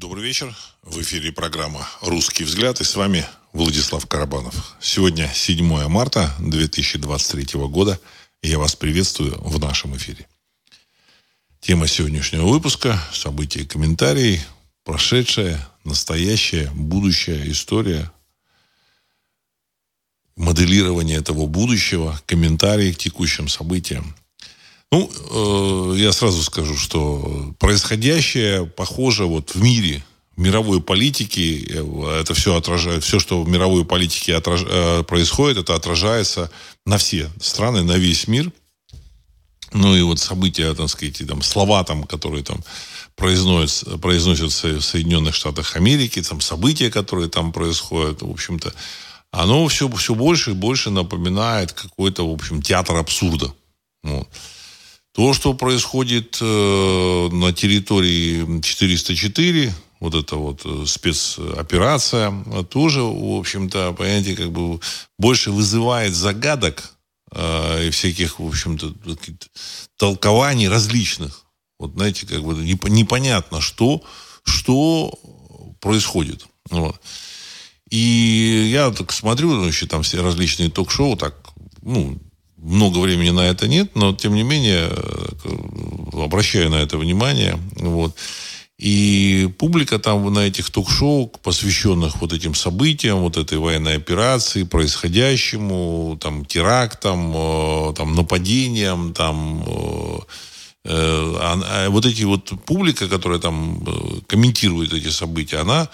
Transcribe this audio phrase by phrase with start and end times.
[0.00, 0.56] Добрый вечер.
[0.84, 4.76] В эфире программа «Русский взгляд» и с вами Владислав Карабанов.
[4.80, 7.98] Сегодня 7 марта 2023 года
[8.40, 10.28] я вас приветствую в нашем эфире.
[11.58, 14.40] Тема сегодняшнего выпуска– события и комментарии,
[14.84, 18.12] прошедшее, настоящее, будущее, история,
[20.36, 24.14] моделирование этого будущего, комментарии к текущим событиям.
[24.90, 30.02] Ну, э, я сразу скажу, что происходящее похоже вот в мире,
[30.34, 35.58] в мировой политике, э, это все отражает, все, что в мировой политике отраж, э, происходит,
[35.58, 36.50] это отражается
[36.86, 38.50] на все страны, на весь мир.
[39.72, 42.64] Ну и вот события, так сказать, там, слова, там, которые там
[43.14, 48.72] произносятся, произносятся в Соединенных Штатах Америки, там события, которые там происходят, в общем-то,
[49.32, 53.52] оно все, все больше и больше напоминает какой-то, в общем, театр абсурда.
[54.02, 54.26] Вот.
[55.18, 62.32] То, что происходит э, на территории 404, вот эта вот э, спецоперация,
[62.70, 64.78] тоже, в общем-то, понимаете, как бы
[65.18, 66.94] больше вызывает загадок
[67.32, 68.94] э, и всяких, в общем-то,
[69.96, 71.46] толкований различных.
[71.80, 74.04] Вот, знаете, как бы непонятно, что,
[74.44, 75.18] что
[75.80, 76.46] происходит.
[76.70, 76.94] Вот.
[77.90, 81.34] И я так смотрю, значит, там все различные ток-шоу, так,
[81.82, 82.20] ну,
[82.62, 87.58] много времени на это нет, но тем не менее э, обращаю на это внимание.
[87.76, 88.14] Вот.
[88.78, 96.16] И публика там на этих ток-шоу, посвященных вот этим событиям, вот этой военной операции, происходящему,
[96.20, 100.18] там, терактам, э, там, нападениям, там, э,
[100.84, 103.84] а вот эти вот публика, которая там
[104.26, 105.88] комментирует эти события, она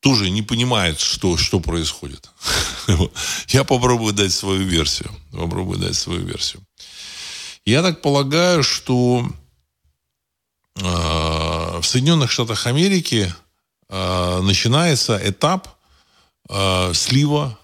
[0.00, 2.30] тоже не понимает, что, что происходит.
[3.48, 5.10] Я попробую дать свою версию.
[5.32, 6.62] Попробую дать свою версию.
[7.66, 9.26] Я так полагаю, что
[10.76, 13.32] э, в Соединенных Штатах Америки
[13.88, 15.68] э, начинается этап
[16.48, 17.56] э, слива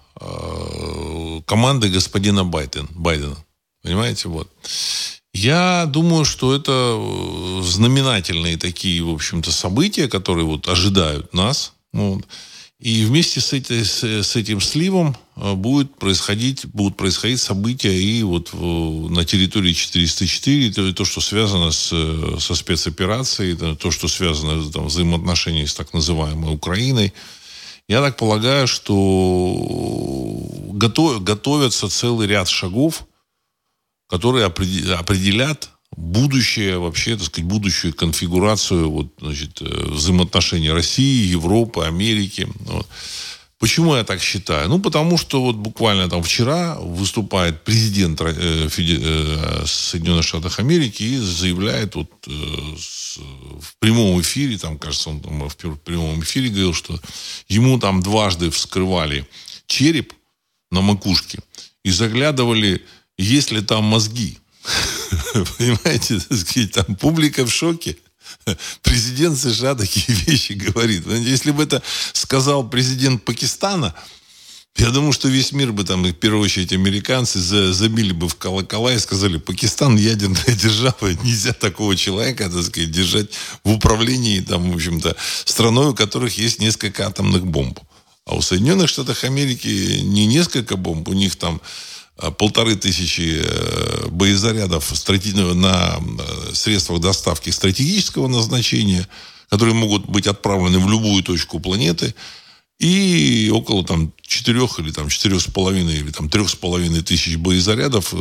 [1.45, 3.37] команды господина Байден, Байдена.
[3.83, 4.51] Понимаете, вот.
[5.31, 6.99] Я думаю, что это
[7.61, 12.25] знаменательные такие, в общем-то, события, которые вот ожидают нас– вот.
[12.79, 18.21] И вместе с, этой, с, с этим сливом э, будет происходить, будут происходить события и
[18.21, 21.89] вот в, на территории 404, то, то что связано с,
[22.39, 27.13] со спецоперацией, то, что связано там, взаимоотношениями с так называемой Украиной.
[27.87, 28.93] Я так полагаю, что
[30.73, 33.07] готов, готовятся целый ряд шагов,
[34.07, 42.47] которые определят будущее, вообще, так сказать, будущую конфигурацию вот, значит, э, взаимоотношений России, Европы, Америки.
[43.59, 44.69] Почему я так считаю?
[44.69, 51.17] Ну, потому что вот буквально там вчера выступает президент э, э, Соединенных Штатов Америки и
[51.17, 56.99] заявляет вот в прямом эфире, там, кажется, он там, в прямом эфире говорил, что
[57.47, 59.25] ему там дважды вскрывали
[59.65, 60.13] череп
[60.69, 61.39] на макушке
[61.83, 62.83] и заглядывали,
[63.17, 64.37] есть ли там мозги.
[65.57, 66.19] Понимаете,
[66.67, 67.97] там публика в шоке.
[68.81, 71.05] Президент США такие вещи говорит.
[71.07, 71.81] Если бы это
[72.13, 73.93] сказал президент Пакистана,
[74.77, 78.93] я думаю, что весь мир бы там, в первую очередь, американцы забили бы в колокола
[78.93, 83.29] и сказали, Пакистан ядерная держава, нельзя такого человека, так сказать, держать
[83.63, 87.79] в управлении, там, в общем-то, страной, у которых есть несколько атомных бомб.
[88.25, 91.59] А у Соединенных Штатов Америки не несколько бомб, у них там
[92.37, 94.91] полторы тысячи э, боезарядов
[95.53, 99.07] на э, средствах доставки стратегического назначения,
[99.49, 102.15] которые могут быть отправлены в любую точку планеты,
[102.79, 107.35] и около там четырех или там четырех с половиной или там трех с половиной тысяч
[107.37, 108.13] боезарядов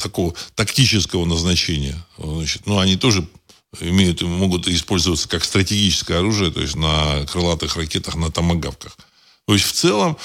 [0.00, 2.04] такого тактического назначения.
[2.18, 3.28] Значит, ну, они тоже
[3.80, 8.96] имеют, могут использоваться как стратегическое оружие, то есть на крылатых ракетах, на томогавках.
[9.46, 10.16] То есть в целом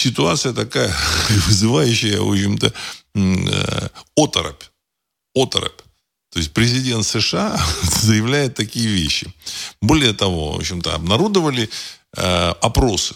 [0.00, 0.94] ситуация такая
[1.46, 2.72] вызывающая, в общем-то,
[3.14, 4.64] э, оторопь.
[5.34, 5.80] Оторопь.
[6.32, 9.32] То есть президент США заявляет такие вещи.
[9.82, 11.68] Более того, в общем-то, обнародовали
[12.16, 13.14] э, опросы.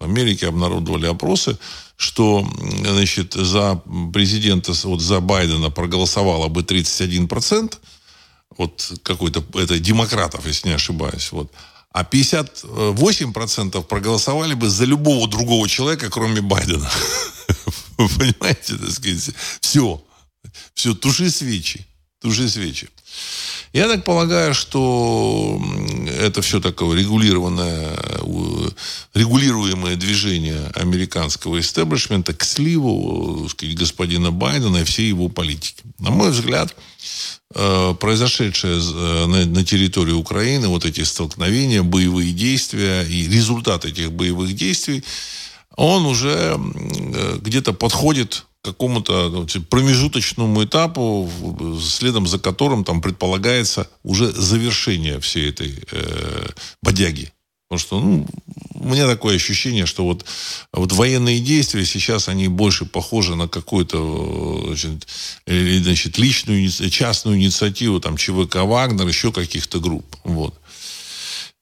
[0.00, 1.56] В Америке обнародовали опросы,
[1.96, 2.46] что
[2.82, 3.80] значит, за
[4.12, 7.74] президента, вот за Байдена проголосовало бы 31%,
[8.56, 11.52] вот какой-то, это демократов, если не ошибаюсь, вот,
[11.94, 16.90] а 58% проголосовали бы за любого другого человека, кроме Байдена.
[17.96, 19.30] Понимаете, так сказать,
[19.60, 20.02] все.
[20.74, 21.86] Все, туши свечи.
[22.20, 22.88] Туши свечи.
[23.74, 25.60] Я так полагаю, что
[26.18, 27.90] это все такое регулированное
[29.12, 35.82] регулируемое движение американского истеблишмента к сливу сказать, господина Байдена и всей его политики.
[35.98, 36.74] На мой взгляд,
[37.56, 44.54] Э, произошедшее э, на, территории Украины, вот эти столкновения, боевые действия и результат этих боевых
[44.56, 45.04] действий,
[45.76, 51.30] он уже э, где-то подходит какому-то ну, промежуточному этапу,
[51.80, 56.48] следом за которым там предполагается уже завершение всей этой э,
[56.82, 57.30] бодяги.
[57.68, 58.26] Потому что ну,
[58.74, 60.24] у меня такое ощущение, что вот,
[60.72, 65.06] вот военные действия сейчас, они больше похожи на какую-то значит,
[65.46, 70.04] значит, личную, частную инициативу, там, ЧВК «Вагнер», еще каких-то групп.
[70.24, 70.54] Вот.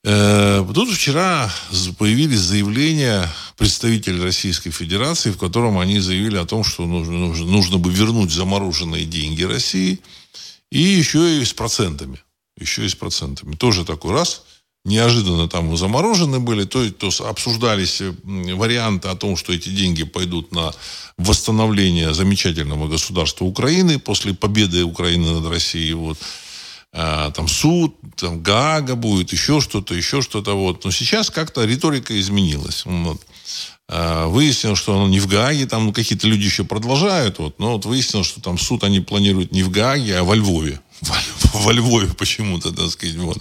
[0.04, 1.50] Э, тут вчера
[1.98, 7.78] появились заявления представителей Российской Федерации, в котором они заявили о том, что нужно, нужно, нужно
[7.78, 10.00] бы вернуть замороженные деньги России
[10.70, 12.20] и еще и с процентами.
[12.58, 13.54] Еще и с процентами.
[13.54, 14.42] Тоже такой раз–
[14.84, 20.52] неожиданно там заморожены были, то, то обсуждались э, варианты о том, что эти деньги пойдут
[20.52, 20.72] на
[21.18, 25.94] восстановление замечательного государства Украины после победы Украины над Россией.
[25.94, 26.18] Вот.
[26.94, 30.54] А, там суд, там Гаага будет, еще что-то, еще что-то.
[30.54, 30.84] Вот.
[30.84, 32.84] Но сейчас как-то риторика изменилась.
[32.84, 33.20] Вот.
[33.88, 37.84] А, выяснилось, что оно не в Гааге, там какие-то люди еще продолжают, вот, но вот
[37.84, 40.80] выяснилось, что там суд они планируют не в Гааге, а во Львове.
[41.52, 43.38] Во Львове почему-то, так сказать, вот.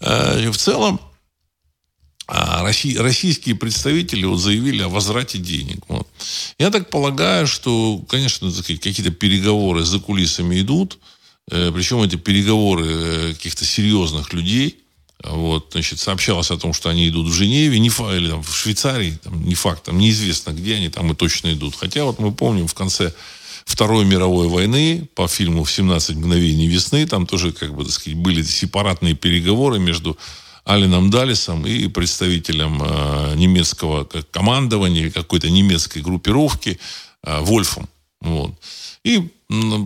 [0.00, 1.00] Э, в целом,
[2.26, 5.78] а, российские представители вот заявили о возврате денег.
[5.88, 6.08] Вот.
[6.58, 11.13] Я так полагаю, что, конечно, какие-то переговоры за кулисами идут, э,
[11.48, 14.80] причем эти переговоры э, каких-то серьезных людей.
[15.22, 18.54] Вот, значит, сообщалось о том, что они идут в Женеве, не фа, или там, в
[18.54, 21.76] Швейцарии, там, не факт, там неизвестно, где они там и точно идут.
[21.76, 23.12] Хотя вот мы помним в конце
[23.64, 27.06] Второй мировой войны по фильму «17 мгновений весны».
[27.06, 30.18] Там тоже, как бы, так сказать, были сепаратные переговоры между
[30.64, 36.78] Алином Далисом и представителем э, немецкого командования, какой-то немецкой группировки
[37.22, 37.88] э, Вольфом.
[38.20, 38.52] Вот.
[39.04, 39.30] И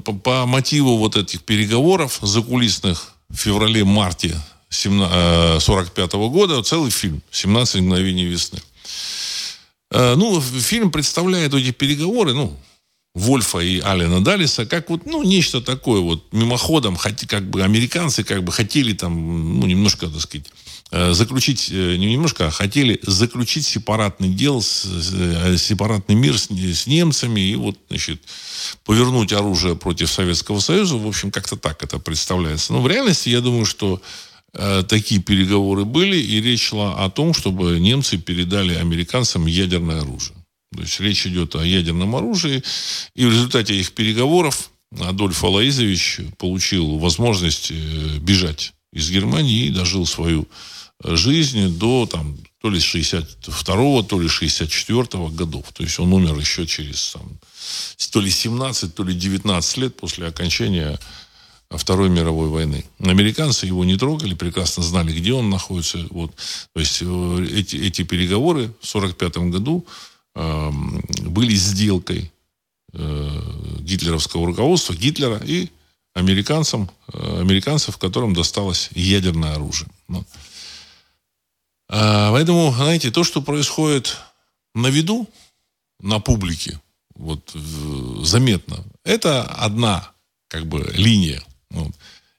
[0.04, 7.80] по, по мотиву вот этих переговоров закулисных в феврале-марте 1945 э, года целый фильм «17
[7.80, 8.60] мгновений весны».
[9.90, 12.56] Э, ну, фильм представляет эти переговоры, ну,
[13.14, 18.44] Вольфа и Алина Далиса, как вот, ну, нечто такое вот мимоходом, как бы американцы как
[18.44, 20.46] бы хотели там, ну, немножко, так сказать,
[20.90, 27.40] заключить, э, не немножко, а хотели заключить сепаратный дел, э, сепаратный мир с, с немцами
[27.40, 28.22] и вот, значит,
[28.84, 30.96] повернуть оружие против Советского Союза.
[30.96, 32.72] В общем, как-то так это представляется.
[32.72, 34.00] Но в реальности, я думаю, что
[34.54, 40.36] э, такие переговоры были, и речь шла о том, чтобы немцы передали американцам ядерное оружие.
[40.74, 42.62] То есть речь идет о ядерном оружии.
[43.14, 50.06] И в результате их переговоров Адольф Алаизович получил возможность э, бежать из Германии и дожил
[50.06, 50.48] свою
[51.04, 55.66] э, жизнь до там, то ли 62-го, то ли 64-го годов.
[55.72, 57.38] То есть он умер еще через там,
[58.12, 60.98] то ли 17, то ли 19 лет после окончания
[61.70, 62.84] Второй мировой войны.
[63.00, 65.98] Американцы его не трогали, прекрасно знали, где он находится.
[66.10, 66.34] Вот.
[66.72, 69.86] То есть э, эти, эти переговоры в 1945 году
[70.38, 72.30] Эм, были сделкой
[72.92, 73.40] э,
[73.80, 75.68] гитлеровского руководства, Гитлера и
[76.14, 79.90] американцам, э, американцев, которым досталось ядерное оружие.
[80.10, 80.22] А,
[81.88, 84.16] поэтому, знаете, то, что происходит
[84.74, 85.28] на виду,
[86.00, 86.80] на публике,
[87.14, 87.50] вот
[88.22, 90.12] заметно, это одна
[90.48, 91.42] как бы линия.
[91.70, 91.92] Вот.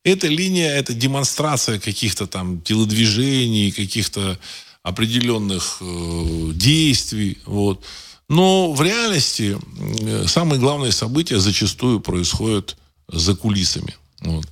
[0.03, 4.39] Эта линия, это демонстрация каких-то там телодвижений, каких-то
[4.81, 7.37] определенных э, действий.
[7.45, 7.83] Вот.
[8.29, 9.57] Но в реальности
[10.01, 12.77] э, самые главные события зачастую происходят
[13.07, 13.95] за кулисами.
[14.21, 14.45] Вот.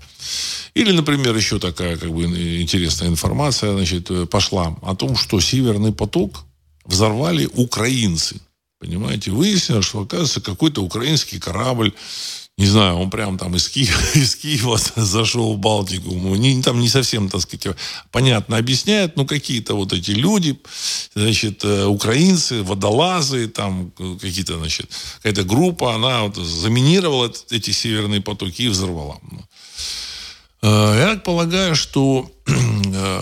[0.74, 2.25] Или, например, еще такая как бы
[2.62, 6.46] интересная информация значит, э, пошла о том, что Северный поток
[6.86, 8.41] взорвали украинцы.
[8.79, 11.93] Понимаете, выяснилось, что, оказывается, какой-то украинский корабль
[12.57, 16.10] не знаю, он прям там из Киева, из Киева зашел в Балтику.
[16.36, 17.77] Не, там не совсем, так сказать,
[18.12, 20.60] понятно объясняет, но какие-то вот эти люди,
[21.13, 28.63] значит, э, украинцы, водолазы, там какие-то, значит, какая-то группа, она вот заминировала эти северные потоки
[28.63, 29.19] и взорвала.
[30.62, 33.22] Э, я полагаю, что, э,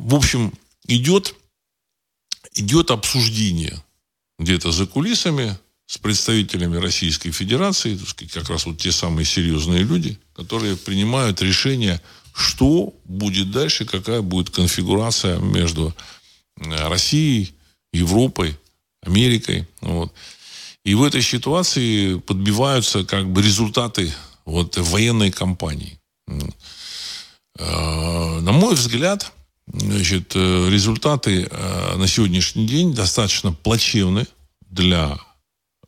[0.00, 0.52] в общем,
[0.86, 1.34] идет,
[2.54, 3.82] идет обсуждение
[4.38, 7.98] где-то за кулисами с представителями Российской Федерации,
[8.32, 12.00] как раз вот те самые серьезные люди, которые принимают решение,
[12.34, 15.94] что будет дальше, какая будет конфигурация между
[16.56, 17.54] э, Россией,
[17.92, 18.56] Европой,
[19.02, 19.66] Америкой.
[19.80, 20.12] Вот.
[20.84, 24.12] И в этой ситуации подбиваются как бы результаты
[24.44, 25.99] вот военной кампании.
[27.58, 29.32] Э, на мой взгляд,
[29.66, 34.26] значит, э, результаты э, на сегодняшний день достаточно плачевны
[34.70, 35.18] для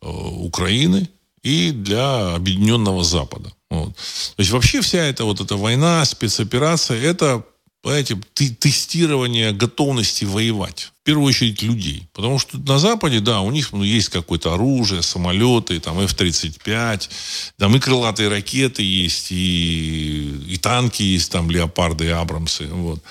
[0.01, 1.09] Украины
[1.41, 3.53] и для Объединенного Запада.
[3.69, 3.95] Вот.
[3.95, 7.43] То есть вообще вся эта вот эта война, спецоперация, это
[7.83, 10.93] понимаете, тестирование готовности воевать.
[11.01, 12.07] В первую очередь людей.
[12.13, 17.09] Потому что на Западе, да, у них ну, есть какое-то оружие, самолеты, там F-35,
[17.57, 22.67] там и крылатые ракеты есть, и, и танки есть, там Леопарды и Абрамсы.
[22.67, 23.03] Вот.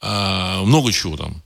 [0.00, 1.40] А, много чего там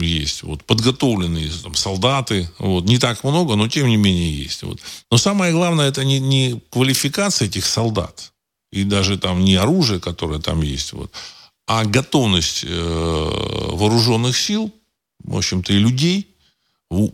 [0.00, 0.44] есть.
[0.44, 2.50] Вот, подготовленные там, солдаты.
[2.58, 4.62] Вот, не так много, но тем не менее есть.
[4.62, 4.80] Вот.
[5.10, 8.32] Но самое главное, это не, не квалификация этих солдат.
[8.72, 10.94] И даже там не оружие, которое там есть.
[10.94, 11.12] Вот,
[11.66, 12.68] а готовность э,
[13.72, 14.72] вооруженных сил,
[15.24, 16.28] в общем-то, и людей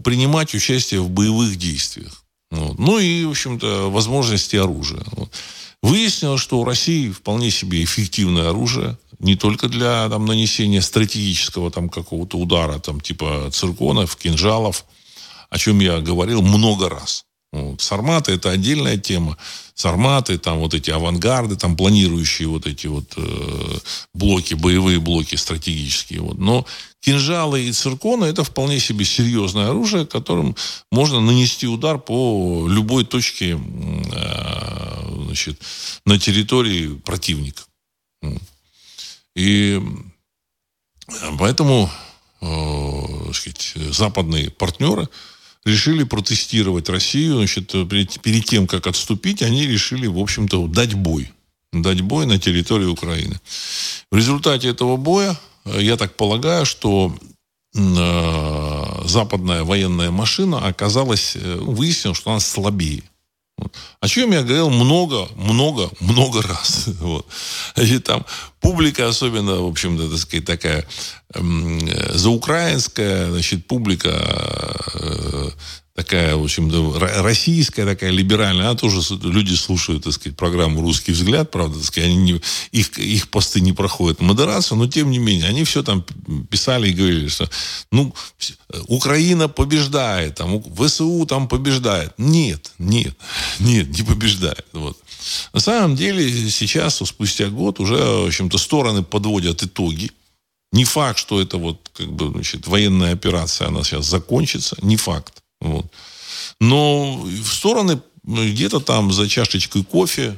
[0.05, 2.25] принимать участие в боевых действиях.
[2.51, 2.79] Вот.
[2.79, 5.03] Ну и, в общем-то, возможности оружия.
[5.13, 5.33] Вот.
[5.83, 11.89] Выяснилось, что у России вполне себе эффективное оружие, не только для там, нанесения стратегического там,
[11.89, 14.85] какого-то удара, там, типа цирконов, кинжалов,
[15.49, 17.25] о чем я говорил много раз.
[17.53, 17.83] Вот.
[17.83, 19.37] Сарматы– это отдельная тема.
[19.75, 23.79] Сарматы, там вот эти авангарды, там планирующие вот эти вот э,
[24.15, 26.23] блоки, боевые блоки стратегические.
[26.23, 26.39] Вот.
[26.39, 26.67] Но
[27.01, 30.57] кинжалы и цирконы– это вполне себе серьезное оружие, которым
[30.91, 35.61] можно нанести удар по любой точке э, значит,
[36.07, 37.65] на территории противника.
[39.35, 39.83] И
[41.39, 41.91] поэтому
[42.41, 45.07] э, сказать, западные партнеры–
[45.65, 47.37] решили протестировать Россию.
[47.37, 51.31] Значит, перед, перед тем, как отступить, они решили, в общем-то, дать бой.
[51.73, 53.41] Дать бой на территории Украины.
[54.11, 57.17] В результате этого боя, э, я так полагаю, что
[57.75, 63.03] э, западная военная машина оказалась, э, выяснилось, что она слабее.
[64.01, 66.89] О чем я говорил много, много, много раз.
[67.01, 67.27] Вот.
[67.75, 68.25] Значит, там
[68.61, 70.87] публика, особенно, в общем-то, так сказать, такая
[71.35, 74.11] э, заукраинская, значит, публика
[74.95, 75.51] э,
[75.95, 81.51] такая, в общем-то, российская такая либеральная, она тоже люди слушают, так сказать, программу «Русский взгляд»,
[81.51, 82.41] правда, так сказать, они не,
[82.73, 86.05] их, их посты не проходят модерацию, но тем не менее, они все там
[86.51, 87.49] писали и говорили, что,
[87.91, 88.15] ну,
[88.87, 92.15] Украина побеждает, там, ВСУ там побеждает.
[92.17, 93.15] Нет, нет,
[93.59, 94.67] нет, не побеждает.
[94.73, 94.97] Вот.
[95.53, 100.11] На самом деле, сейчас, спустя год, уже, в общем-то, стороны подводят итоги.
[100.73, 104.75] Не факт, что это вот, как бы, значит, военная операция, она сейчас закончится.
[104.81, 105.42] Не факт.
[105.63, 105.87] Вот.
[106.61, 110.37] Но в стороны ну, где-то там за чашечкой кофе,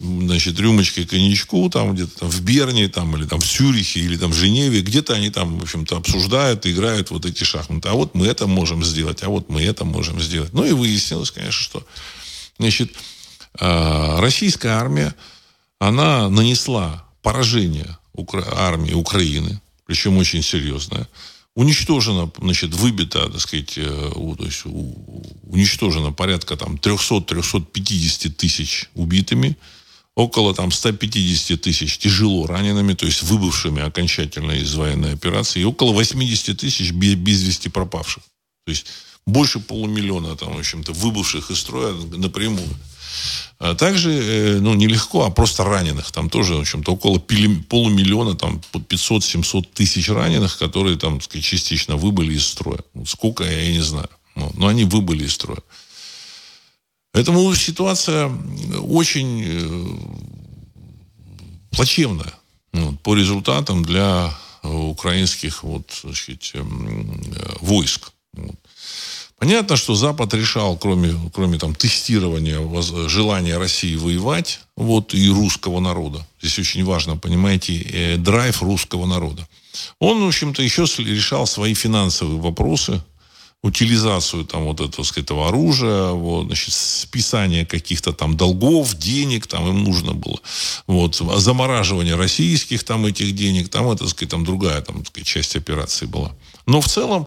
[0.00, 4.32] значит, рюмочкой коньячку, там где-то там в Берне, там, или там в Сюрихе, или там
[4.32, 7.88] в Женеве, где-то они там, в общем-то, обсуждают, играют вот эти шахматы.
[7.88, 10.52] А вот мы это можем сделать, а вот мы это можем сделать.
[10.52, 11.86] Ну и выяснилось, конечно, что,
[12.58, 12.92] значит,
[13.58, 15.14] а, российская армия,
[15.78, 17.96] она нанесла поражение
[18.56, 21.08] армии Украины, причем очень серьезное
[21.56, 29.56] уничтожено, значит, выбито, так сказать, э, то есть уничтожено порядка там 300-350 тысяч убитыми,
[30.16, 35.92] около там 150 тысяч тяжело ранеными, то есть выбывшими окончательно из военной операции, и около
[35.92, 38.22] 80 тысяч без вести пропавших.
[38.66, 38.86] То есть
[39.26, 42.68] больше полумиллиона там, в общем-то, выбывших из строя напрямую.
[43.58, 46.10] А также, э, ну, нелегко, а просто раненых.
[46.12, 51.44] Там тоже, в общем-то, около полумиллиона, там, под 500-700 тысяч раненых, которые, там, так сказать,
[51.44, 52.80] частично выбыли из строя.
[53.06, 54.10] Сколько, я не знаю.
[54.34, 55.60] Но они выбыли из строя.
[57.12, 58.30] Поэтому ситуация
[58.80, 59.96] очень э,
[61.70, 62.34] плачевная
[62.72, 68.12] вот, по результатам для украинских вот, сказать, эм, э, войск.
[68.32, 68.56] Вот.
[69.38, 72.60] Понятно, что Запад решал, кроме, кроме там, тестирования
[73.08, 76.26] желания России воевать, вот и русского народа.
[76.40, 79.46] Здесь очень важно, понимаете, э, драйв русского народа.
[79.98, 83.02] Он, в общем-то, еще решал свои финансовые вопросы,
[83.64, 89.66] утилизацию там вот этого, сказать, этого оружия, вот, значит, списание каких-то там долгов, денег там
[89.66, 90.38] им нужно было.
[90.86, 96.04] Вот, замораживание российских там этих денег, там, это, сказать, там другая там, сказать, часть операции
[96.04, 96.32] была.
[96.66, 97.26] Но в целом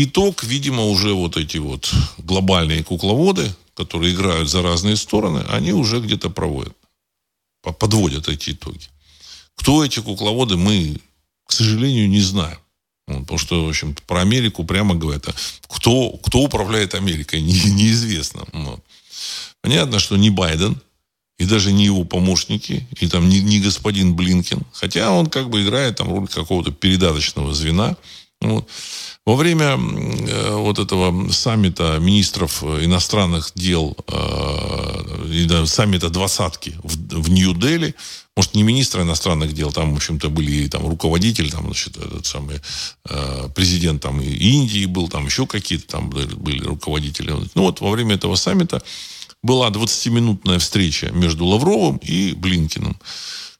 [0.00, 5.98] Итог, видимо, уже вот эти вот глобальные кукловоды, которые играют за разные стороны, они уже
[5.98, 6.76] где-то проводят,
[7.62, 8.86] подводят эти итоги.
[9.56, 10.98] Кто эти кукловоды, мы,
[11.46, 12.58] к сожалению, не знаем.
[13.06, 15.34] Потому что, в общем про Америку прямо говорят, а
[15.66, 18.46] кто, кто управляет Америкой, не, неизвестно.
[18.52, 18.80] Вот.
[19.62, 20.80] Понятно, что не Байден,
[21.38, 25.64] и даже не его помощники, и там не, не господин Блинкен, хотя он как бы
[25.64, 27.96] играет там роль какого-то передаточного звена.
[28.40, 28.68] Вот.
[29.28, 37.94] Во время э, вот этого саммита министров иностранных дел, э, саммита двадцатки в, в Нью-Дели,
[38.34, 42.62] может, не министра иностранных дел, там, в общем-то, были там руководители, там, значит, этот самый
[43.10, 47.30] э, президент там и Индии был, там еще какие-то там были руководители.
[47.54, 48.82] Ну, вот во время этого саммита
[49.42, 52.96] была 20-минутная встреча между Лавровым и Блинкиным.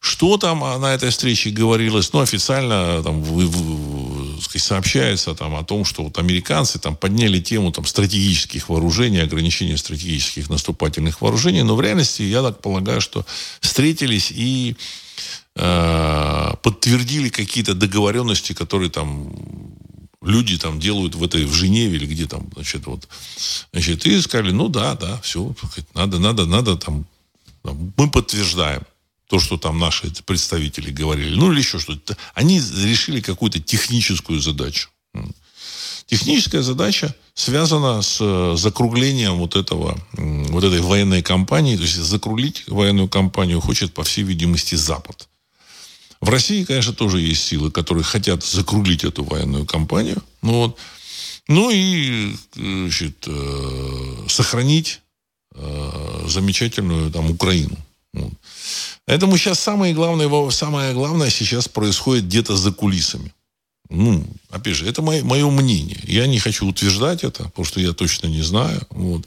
[0.01, 2.13] Что там на этой встрече говорилось?
[2.13, 7.41] Ну, официально там в, в, сказать, сообщается там, о том, что вот американцы там подняли
[7.41, 13.27] тему там, стратегических вооружений, ограничения стратегических наступательных вооружений, но в реальности, я так полагаю, что
[13.61, 14.77] встретились и
[15.57, 19.33] э, подтвердили какие-то договоренности, которые там
[20.23, 23.09] люди там делают в этой в Женеве или где там, значит, вот,
[23.73, 25.55] значит, и сказали, ну да, да, все,
[25.95, 27.05] надо, надо, надо там
[27.65, 28.83] мы подтверждаем
[29.29, 32.17] то, что там наши представители говорили, ну или еще что-то.
[32.35, 34.89] Они решили какую-то техническую задачу.
[36.07, 41.77] Техническая задача связана с э, закруглением вот этого, вот этой военной кампании.
[41.77, 45.29] То есть закруглить военную кампанию хочет, по всей видимости, Запад.
[46.23, 50.23] В России, конечно, тоже есть силы, которые хотят закруглить эту военную кампанию.
[50.41, 50.79] Ну, вот.
[51.47, 55.03] ну и значит, э, сохранить
[55.55, 57.77] э, замечательную там Украину.
[58.19, 58.33] Вот.
[59.07, 63.33] Поэтому сейчас самое главное, самое главное сейчас происходит где-то за кулисами.
[63.91, 65.99] Ну, опять же, это мое, мое мнение.
[66.03, 68.83] Я не хочу утверждать это, потому что я точно не знаю.
[68.91, 69.27] Вот.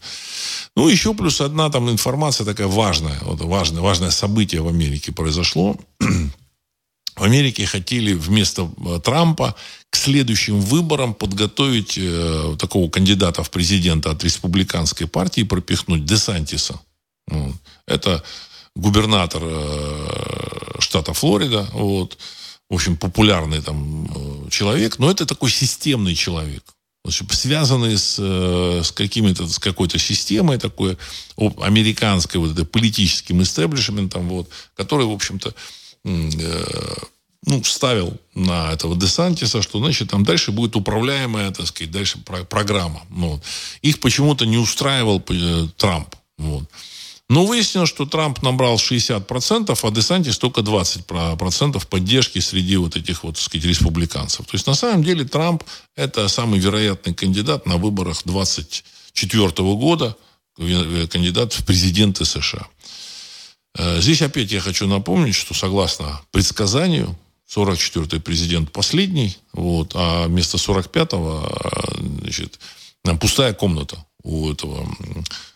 [0.75, 3.17] Ну, еще плюс одна там информация такая важная.
[3.21, 5.75] Вот важное, важное событие в Америке произошло.
[7.15, 9.55] В Америке хотели вместо э, Трампа
[9.89, 16.79] к следующим выборам подготовить э, такого кандидата в президента от республиканской партии, пропихнуть Десантиса.
[17.27, 17.53] Вот.
[17.86, 18.24] Это
[18.75, 22.18] губернатор э, штата Флорида, вот,
[22.70, 26.63] в общем, популярный там э, человек, но это такой системный человек,
[27.32, 30.98] связанный с, э, с какими-то, с какой-то системой такой,
[31.36, 35.54] американской, вот этой политическим истеблишментом, вот, который, в общем-то,
[37.44, 43.01] ну, ставил на этого Десантиса, что, значит, там дальше будет управляемая, так сказать, дальше программа.
[43.10, 43.42] Ну,
[43.82, 45.24] их почему-то не устраивал
[45.78, 46.16] Трамп.
[46.38, 46.70] Вот.
[47.32, 53.36] Но выяснилось, что Трамп набрал 60%, а Десантис только 20% поддержки среди вот этих вот,
[53.36, 54.46] так сказать, республиканцев.
[54.46, 55.64] То есть, на самом деле, Трамп–
[55.96, 60.17] это самый вероятный кандидат на выборах 2024 года,
[60.58, 62.67] э, кандидат в президенты США.
[63.78, 67.17] Э, здесь опять я хочу напомнить, что согласно предсказанию,
[67.50, 72.60] 44-й президент последний, вот, а вместо 45-го э, значит,
[73.22, 74.86] пустая комната у этого,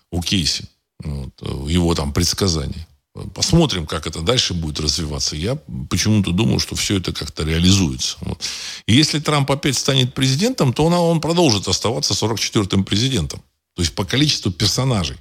[0.09, 0.69] у Кейси
[1.03, 2.87] вот, его там предсказания.
[3.33, 5.37] Посмотрим, как это дальше будет развиваться.
[5.37, 5.55] Я
[5.89, 8.17] почему-то думаю, что все это как-то реализуется.
[8.19, 8.41] Вот.
[8.87, 13.41] И если Трамп опять станет президентом, то он, он продолжит оставаться 44-м президентом.
[13.73, 15.15] То есть по количеству персонажей.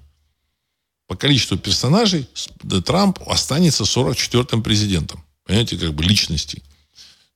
[1.07, 2.29] По количеству персонажей
[2.85, 5.23] Трамп останется 44-м президентом.
[5.45, 6.63] Понимаете, как бы личности.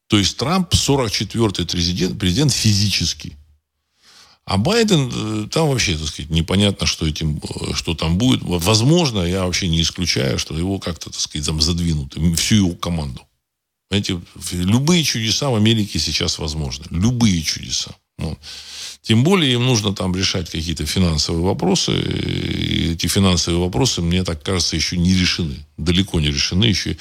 [0.08, 3.36] То есть Трамп 44-й президент, президент физически.
[4.48, 8.40] А Байден, э, там вообще, так сказать, непонятно, что, этим, э, что там будет.
[8.42, 13.20] Возможно, я вообще не исключаю, что его как-то, так сказать, там задвинут, всю его команду.
[13.90, 14.18] Знаете,
[14.52, 16.86] любые чудеса в Америке сейчас возможны.
[16.88, 17.94] Любые чудеса.
[18.16, 18.38] Ну,
[19.02, 21.92] тем более им нужно там решать какие-то финансовые вопросы.
[21.92, 25.66] И эти финансовые вопросы, мне так кажется, еще не решены.
[25.76, 26.64] Далеко не решены.
[26.64, 26.96] Еще,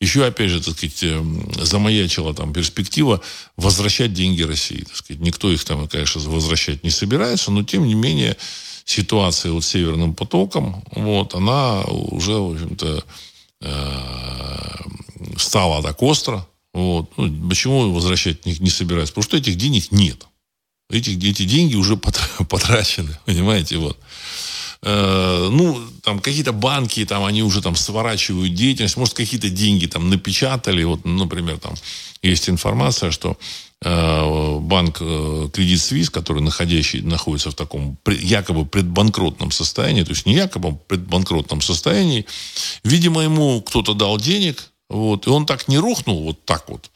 [0.00, 3.20] еще опять же, так сказать, эм, замаячила там перспектива
[3.56, 4.84] возвращать деньги России.
[4.84, 5.20] Так сказать.
[5.20, 8.36] Никто их там, конечно, возвращать не собирается, но тем не менее
[8.84, 13.04] ситуация вот с Северным потоком, вот, она уже, в общем-то,
[13.60, 16.46] э, стала так остро.
[16.72, 17.10] Вот.
[17.16, 19.12] Ну, почему возвращать не, не собираются?
[19.12, 20.26] Потому что этих денег нет
[20.92, 21.96] эти, эти деньги уже
[22.48, 23.98] потрачены, понимаете, вот.
[24.84, 30.10] Э, ну, там какие-то банки, там они уже там сворачивают деятельность, может, какие-то деньги там
[30.10, 31.74] напечатали, вот, например, там
[32.20, 33.38] есть информация, что
[33.82, 40.26] э, банк э, Кредит Свис, который находящий, находится в таком якобы предбанкротном состоянии, то есть
[40.26, 42.26] не якобы а предбанкротном состоянии,
[42.82, 46.90] видимо, ему кто-то дал денег, вот, и он так не рухнул вот так вот,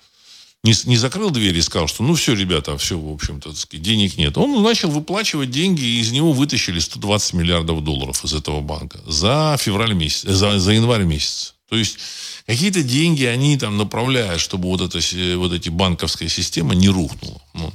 [0.67, 4.37] не, не закрыл дверь и сказал, что ну все, ребята, все, в общем-то, денег нет.
[4.37, 9.57] Он начал выплачивать деньги, и из него вытащили 120 миллиардов долларов из этого банка за
[9.61, 11.55] февраль месяц, за, за январь месяц.
[11.69, 11.99] То есть
[12.47, 14.99] какие-то деньги они там направляют, чтобы вот, это,
[15.39, 17.41] вот эти банковская система не рухнула.
[17.55, 17.73] Ну.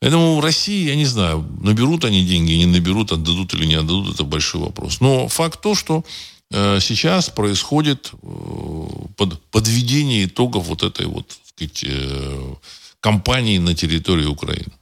[0.00, 4.14] Поэтому в России, я не знаю, наберут они деньги, не наберут, отдадут или не отдадут,
[4.14, 5.00] это большой вопрос.
[5.00, 6.04] Но факт то, что
[6.50, 8.86] э, сейчас происходит э,
[9.16, 11.26] под, подведение итогов вот этой вот
[11.60, 12.54] сказать, э,
[13.00, 14.72] компаний на территории Украины.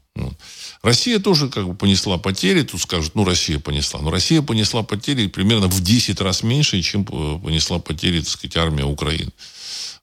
[0.83, 2.63] Россия тоже как бы понесла потери.
[2.63, 4.01] Тут скажут, ну, Россия понесла.
[4.01, 8.85] Но Россия понесла потери примерно в 10 раз меньше, чем понесла потери, так сказать, армия
[8.85, 9.31] Украины.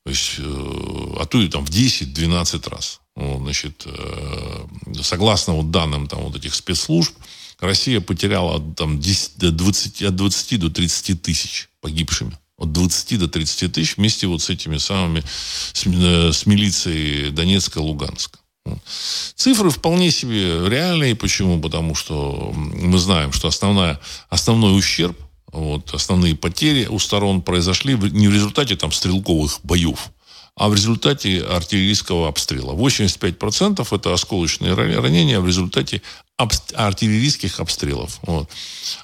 [0.03, 3.01] То есть, э, а то и там в 10-12 раз.
[3.15, 4.67] Вот, значит, э,
[5.01, 7.13] согласно вот данным там, вот этих спецслужб,
[7.59, 12.37] Россия потеряла там, 10, до 20, от 20 до 30 тысяч погибшими.
[12.57, 15.23] От 20 до 30 тысяч вместе вот с этими самыми,
[15.73, 18.39] с, э, с милицией Донецка Луганска.
[19.35, 21.15] Цифры вполне себе реальные.
[21.15, 21.59] Почему?
[21.61, 25.17] Потому что мы знаем, что основная, основной ущерб,
[25.51, 30.09] вот, основные потери у сторон произошли не в результате там, стрелковых боев,
[30.55, 32.73] а в результате артиллерийского обстрела.
[32.73, 36.01] 85% это осколочные ранения в результате
[36.73, 38.19] артиллерийских обстрелов.
[38.23, 38.49] Вот.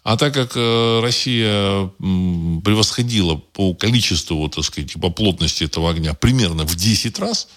[0.04, 6.14] А так как э, Россия превосходила по количеству, вот, так сказать, по плотности этого огня
[6.14, 7.48] примерно в 10 раз,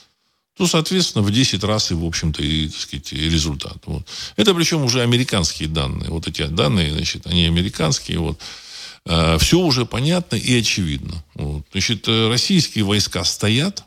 [0.57, 3.79] то, соответственно, в 10 раз и, в общем-то, и, так сказать, и результат.
[3.87, 4.07] Вот.
[4.37, 6.11] Это причем уже американские данные.
[6.11, 8.19] Вот эти данные, значит, они американские.
[8.19, 8.41] Вот.
[9.07, 11.23] Э, все уже понятно и очевидно.
[11.35, 11.65] Вот.
[11.73, 13.85] Значит, э, российские войска стоят,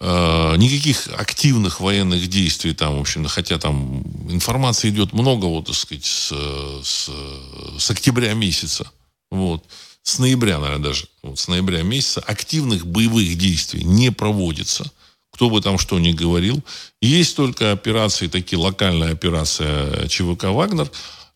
[0.00, 5.76] э, никаких активных военных действий там, в общем, хотя там информации идет много, вот, так
[5.76, 6.32] сказать, с,
[6.82, 7.10] с,
[7.78, 8.90] с октября месяца,
[9.30, 9.64] вот,
[10.02, 14.90] с ноября, наверное, даже, вот, с ноября месяца активных боевых действий не проводится.
[15.32, 16.62] Кто бы там что ни говорил.
[17.00, 20.90] Есть только операции, такие локальная операция ЧВК «Вагнер»,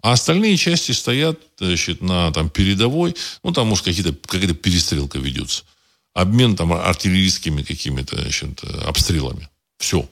[0.05, 3.17] а остальные части стоят значит, на там, передовой.
[3.43, 5.65] Ну, там, может, какие-то, какая-то перестрелка ведется.
[6.13, 9.49] Обмен там артиллерийскими какими-то значит, обстрелами.
[9.79, 10.07] Все.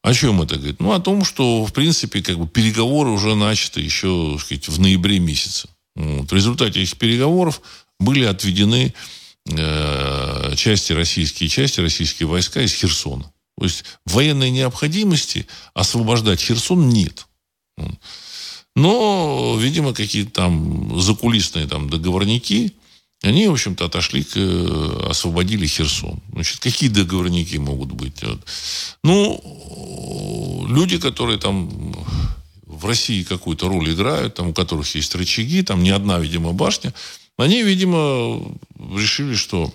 [0.00, 0.80] О чем это говорит?
[0.80, 5.18] Ну, о том, что, в принципе, как бы переговоры уже начаты еще, сказать, в ноябре
[5.18, 5.68] месяце.
[5.94, 6.30] Вот.
[6.30, 7.60] В результате этих переговоров
[7.98, 8.94] были отведены
[9.46, 13.30] э, части российские части, российские войска из Херсона.
[13.58, 17.26] То есть военной необходимости освобождать Херсон нет.
[18.76, 22.72] Но, видимо, какие-то там закулисные там договорники,
[23.22, 26.20] они, в общем-то, отошли, к, э, освободили Херсон.
[26.32, 28.22] Значит, какие договорники могут быть?
[28.22, 28.40] Вот.
[29.04, 31.94] Ну, люди, которые там
[32.64, 36.94] в России какую-то роль играют, там, у которых есть рычаги, там не одна, видимо, башня,
[37.36, 38.40] они, видимо,
[38.78, 39.70] решили, что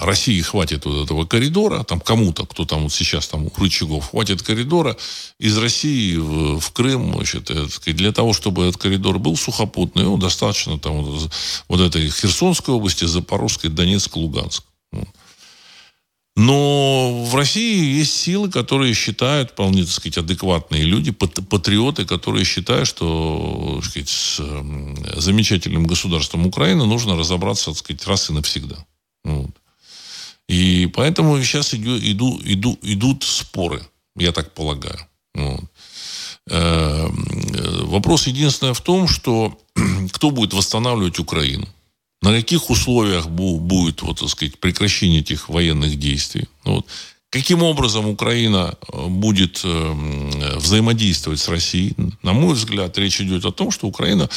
[0.00, 4.42] России хватит вот этого коридора, там кому-то, кто там вот сейчас там у рычагов, хватит
[4.42, 4.96] коридора
[5.38, 7.50] из России в, в Крым, значит,
[7.84, 11.32] для того, чтобы этот коридор был сухопутный, ну, достаточно там вот,
[11.68, 14.64] вот этой Херсонской области, Запорожской, Донецк, Луганск.
[16.36, 22.88] Но в России есть силы, которые считают, вполне, так сказать, адекватные люди, патриоты, которые считают,
[22.88, 24.40] что так сказать, с
[25.16, 28.84] замечательным государством Украины нужно разобраться, так сказать, раз и навсегда.
[29.24, 29.50] Вот.
[30.48, 33.82] И поэтому сейчас иду, иду, иду, идут споры,
[34.16, 34.98] я так полагаю.
[35.34, 35.64] Вот.
[36.50, 37.08] Э,
[37.84, 39.58] вопрос единственное в том, что
[40.12, 41.68] кто будет восстанавливать Украину.
[42.22, 46.48] На каких условиях будет, вот, так сказать, прекращение этих военных действий.
[46.64, 46.86] Вот.
[47.34, 51.96] Каким образом Украина э, будет э, взаимодействовать с Россией?
[52.22, 54.30] На мой взгляд, речь идет о том, что Украина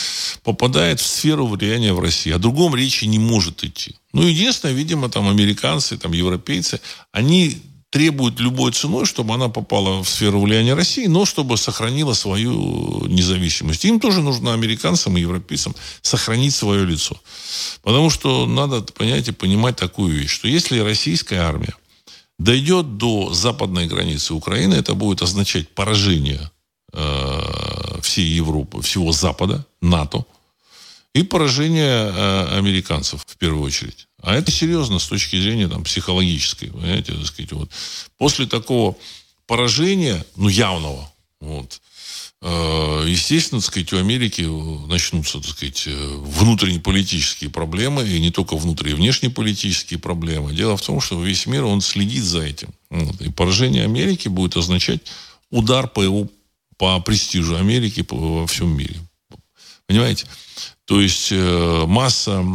[0.44, 2.32] попадает в сферу влияния в России.
[2.32, 3.96] О другом речи не может идти.
[4.14, 6.80] Ну, единственное, видимо, там американцы, там европейцы,
[7.12, 13.06] они требуют любой ценой, чтобы она попала в сферу влияния России, но чтобы сохранила свою
[13.06, 13.86] независимость.
[13.86, 17.16] Им тоже нужно американцам и европейцам сохранить свое лицо.
[17.84, 21.76] Потому что надо, понимаете, понимать такую вещь, что если российская армия
[22.40, 26.52] дойдет до западной границы Украины, это будет означать поражение
[26.94, 30.26] э, всей Европы, всего Запада, НАТО,
[31.14, 34.08] и поражение э, американцев в первую очередь.
[34.22, 36.70] А это серьезно с точки зрения там, психологической.
[36.70, 37.72] Понимаете, так сказать, вот.
[38.18, 38.96] После такого
[39.48, 41.82] поражения, ну, явного, вот,
[43.08, 44.42] естественно, так сказать, у Америки
[44.88, 50.54] начнутся, так сказать, э, внутренние политические проблемы, и не только внутренние, и внешнеполитические проблемы.
[50.54, 52.70] Дело в том, что весь мир, он следит за этим.
[52.90, 53.20] Вот.
[53.22, 55.02] И поражение Америки будет означать
[55.50, 56.28] удар по его
[56.78, 58.96] по престижу Америки во всем мире.
[59.88, 60.28] Понимаете?
[60.86, 62.46] То есть э, масса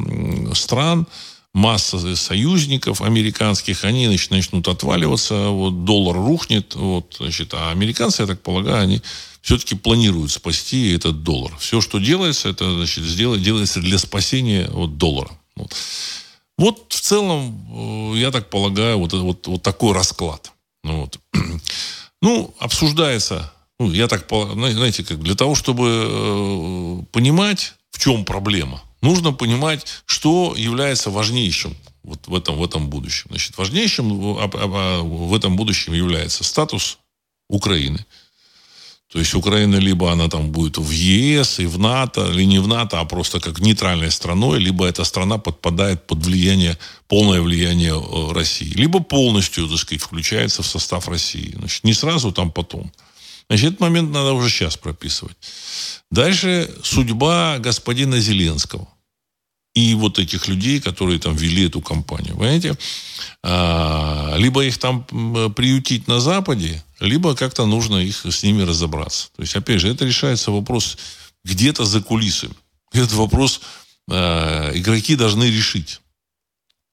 [0.55, 1.07] стран,
[1.55, 8.27] масса союзников американских, они значит, начнут отваливаться, вот доллар рухнет, вот, значит, а американцы, я
[8.27, 9.03] так полагаю, они
[9.43, 11.53] все-таки планируют спасти этот доллар.
[11.59, 15.31] Все, что делается, это значит, сделать, делается для спасения вот, доллара.
[15.57, 15.75] Вот.
[16.57, 20.53] вот в целом, э, я так полагаю, вот, вот, вот такой расклад.
[20.85, 21.21] Ну, вот.
[22.23, 28.83] ну, обсуждается, ну, я так знаете, как для того, чтобы э, понимать, в чем проблема,
[29.03, 33.27] нужно понимать, что является важнейшим вот в этом, в этом будущем.
[33.31, 36.99] Значит, важнейшим в этом будущем является статус
[37.49, 38.05] Украины.
[39.13, 42.67] То есть Украина либо она там будет в ЕС и в НАТО, или не в
[42.67, 48.33] НАТО, а просто как нейтральной страной, либо эта страна подпадает под влияние, полное влияние э,
[48.33, 48.73] России.
[48.75, 51.55] Либо полностью, так сказать, включается в состав России.
[51.59, 52.91] Значит, не сразу, там потом.
[53.53, 55.37] Значит, этот момент надо уже сейчас прописывать.
[56.11, 58.89] Дальше судьба господина Зеленского
[59.75, 62.35] и вот этих людей, которые там вели эту кампанию.
[62.35, 62.79] Понимаете?
[63.43, 65.05] А, либо их там
[65.55, 69.29] приютить на Западе, либо как-то нужно их с ними разобраться.
[69.37, 70.97] То есть, опять же, это решается вопрос
[71.45, 72.55] где-то за кулисами.
[72.91, 73.61] Этот вопрос
[74.11, 76.01] э, игроки должны решить.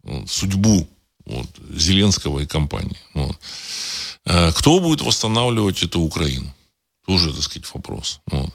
[0.04, 0.90] Вот, судьбу
[1.26, 2.98] вот, Зеленского и компании.
[3.14, 3.40] Вот.
[4.26, 6.54] Э, кто будет восстанавливать эту Украину?
[7.06, 8.20] Тоже, так сказать, вопрос.
[8.28, 8.54] Вот.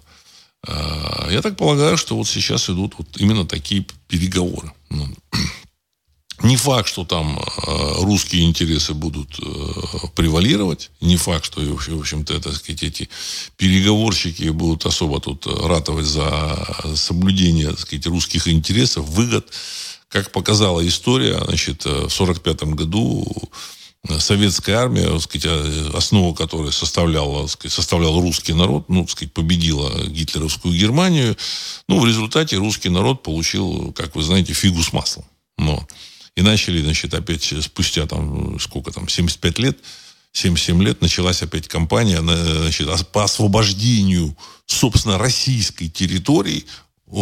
[0.67, 4.73] А, я так полагаю, что вот сейчас идут вот именно такие переговоры.
[4.91, 5.09] Ну,
[6.43, 9.39] не факт, что там а, русские интересы будут
[10.15, 10.91] превалировать.
[11.01, 13.09] Не факт, что, в общем-то, так сказать, эти
[13.57, 19.49] переговорщики будут особо тут ратовать за соблюдение, так сказать, русских интересов, выгод.
[20.09, 23.27] Как показала история, значит, в 1945 году
[24.19, 29.33] советская армия, так сказать, э, основу которой составляла, сказать, составлял русский народ, ну, так сказать,
[29.33, 31.37] победила гитлеровскую Германию.
[31.89, 35.25] Ну, в результате русский народ получил, как вы знаете, фигу с маслом.
[35.57, 35.87] Но.
[36.37, 39.79] И начали, значит, опять спустя там, сколько там, 75 лет,
[40.33, 44.37] 77 лет началась опять кампания значит, по освобождению,
[44.67, 46.67] собственно, российской территории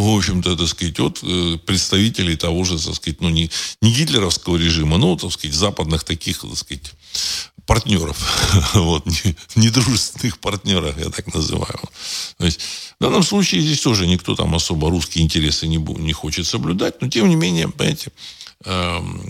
[0.01, 3.51] в общем-то, так сказать, от э, представителей того же, так сказать, ну, не,
[3.83, 6.93] не гитлеровского режима, но, так сказать, западных таких, так сказать,
[7.67, 8.17] партнеров,
[8.75, 9.07] вот,
[9.55, 11.79] недружественных партнеров, я так называю.
[12.39, 12.61] То есть,
[12.99, 17.09] в данном случае здесь тоже никто там особо русские интересы не, не хочет соблюдать, но,
[17.09, 18.13] тем не менее, понимаете,
[18.65, 19.21] эм,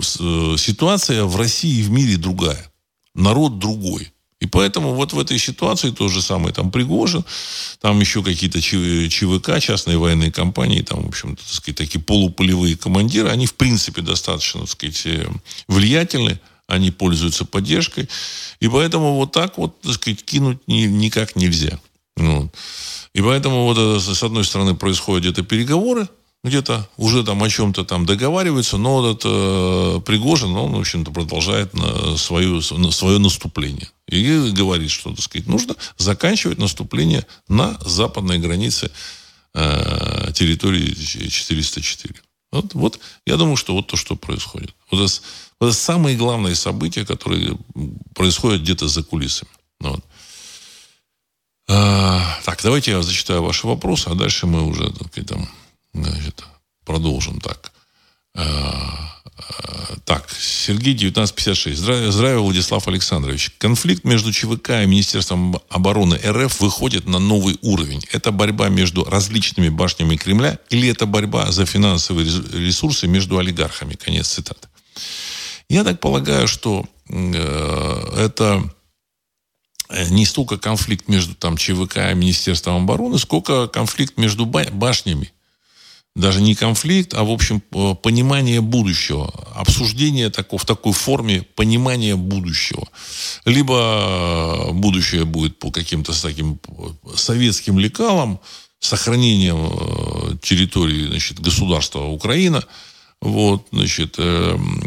[0.00, 2.72] э, ситуация в России и в мире другая.
[3.14, 4.12] Народ другой.
[4.40, 7.24] И поэтому вот в этой ситуации то же самое там Пригожин,
[7.80, 13.30] там еще какие-то ЧВК, частные военные компании, там, в общем-то, так сказать, такие полуполевые командиры,
[13.30, 15.28] они, в принципе, достаточно, так сказать, э,
[15.66, 18.08] влиятельны, они пользуются поддержкой,
[18.60, 21.80] и поэтому вот так вот, так сказать, кинуть ни, никак нельзя.
[22.16, 22.54] Вот.
[23.14, 26.08] И поэтому вот с одной стороны происходят где-то переговоры,
[26.44, 31.74] где-то уже там о чем-то там договариваются, но этот э, Пригожин, он, в общем-то, продолжает
[31.74, 33.88] на свою, на свое наступление.
[34.06, 38.90] И говорит, что, так сказать, нужно заканчивать наступление на западной границе
[39.54, 42.14] э, территории 404.
[42.52, 44.74] Вот, вот, я думаю, что вот то, что происходит.
[44.90, 45.20] Вот это,
[45.60, 47.58] вот это самые главные события, которые
[48.14, 49.50] происходят где-то за кулисами.
[49.80, 50.04] Вот.
[51.68, 55.48] А, так, давайте я зачитаю ваши вопросы, а дальше мы уже так, там,
[56.04, 56.44] Значит,
[56.84, 57.72] продолжим так.
[58.34, 61.78] Э, э, так, Сергей 1956.
[62.12, 63.52] Здравия, Владислав Александрович.
[63.58, 68.02] Конфликт между ЧВК и Министерством обороны РФ выходит на новый уровень.
[68.12, 73.94] Это борьба между различными башнями Кремля или это борьба за финансовые ресурсы между олигархами?
[73.94, 74.68] Конец цитаты.
[75.68, 78.62] Я так полагаю, что э, это
[80.10, 85.32] не столько конфликт между там, ЧВК и Министерством обороны, сколько конфликт между башнями
[86.18, 87.60] даже не конфликт, а, в общем,
[88.02, 89.32] понимание будущего.
[89.54, 92.86] Обсуждение такого, в такой форме понимания будущего.
[93.44, 96.58] Либо будущее будет по каким-то таким
[97.14, 98.40] советским лекалам,
[98.80, 102.64] сохранением э, территории значит, государства Украина,
[103.20, 104.80] вот, значит, эм,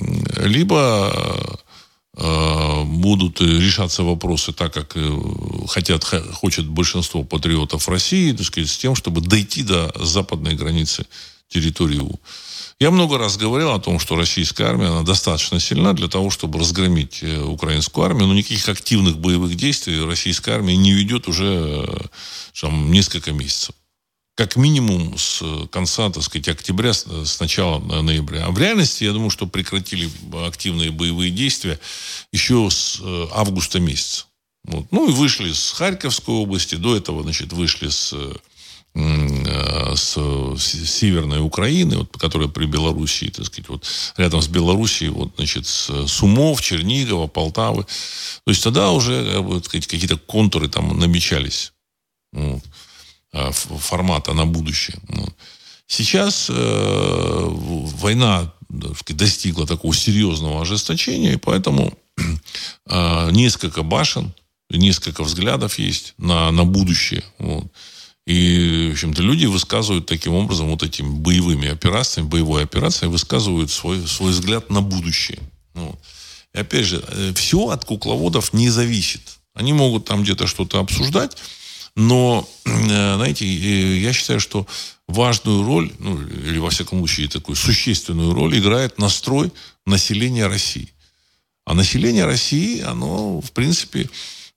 [0.44, 1.56] либо э,
[2.86, 5.20] будут решаться вопросы так, как э,
[5.68, 6.04] хотят,
[6.34, 11.06] хочет большинство патриотов России, так сказать, с тем, чтобы дойти до западной границы
[11.50, 12.02] территории
[12.80, 16.60] Я много раз говорил о том, что российская армия, она достаточно сильна для того, чтобы
[16.60, 21.88] разгромить э, украинскую армию, но никаких активных боевых действий российская армия не ведет уже
[22.60, 23.76] там, несколько месяцев
[24.36, 28.46] как минимум с конца, так сказать, октября, с начала ноября.
[28.46, 30.10] А в реальности, я думаю, что прекратили
[30.46, 31.80] активные боевые действия
[32.32, 34.26] еще с э, августа месяца.
[34.64, 34.86] Вот.
[34.92, 40.18] Ну и вышли с Харьковской области, до этого, значит, вышли с, э, с,
[40.58, 43.86] Северной Украины, вот, которая при Белоруссии, так сказать, вот
[44.18, 47.84] рядом с Белоруссией, вот, значит, с Сумов, Чернигова, Полтавы.
[47.84, 51.74] То есть тогда уже, вот, какие-то контуры там намечались.
[52.32, 52.64] Вот.
[53.34, 54.98] Э, формата на будущее.
[55.08, 55.26] Ну,
[55.88, 58.54] сейчас э, война
[58.96, 61.98] сказать, достигла такого серьезного ожесточения, и поэтому
[62.88, 64.34] э, несколько башен,
[64.70, 67.24] несколько взглядов есть на, на будущее.
[67.40, 67.68] Вот.
[68.28, 74.06] И, в общем-то, люди высказывают таким образом, вот этими боевыми операциями, боевой операцией, высказывают свой,
[74.08, 75.40] свой взгляд на будущее.
[75.74, 75.98] Вот.
[76.54, 79.22] И опять же, э, все от кукловодов не зависит.
[79.54, 81.38] Они могут там где-то что-то обсуждать,
[81.96, 84.66] но, знаете, я считаю, что
[85.08, 89.52] важную роль, ну, или во всяком случае такую существенную роль играет настрой
[89.86, 90.94] населения России.
[91.66, 94.10] А население России, оно, в принципе,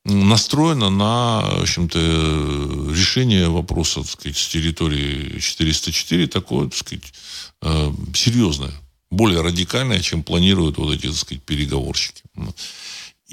[0.04, 1.98] настроено на, в общем-то,
[2.94, 7.12] решение вопроса, так сказать, с территории 404 такое, так сказать,
[7.62, 8.72] э, серьезное,
[9.10, 12.22] более радикальное, чем планируют вот эти, так сказать, переговорщики.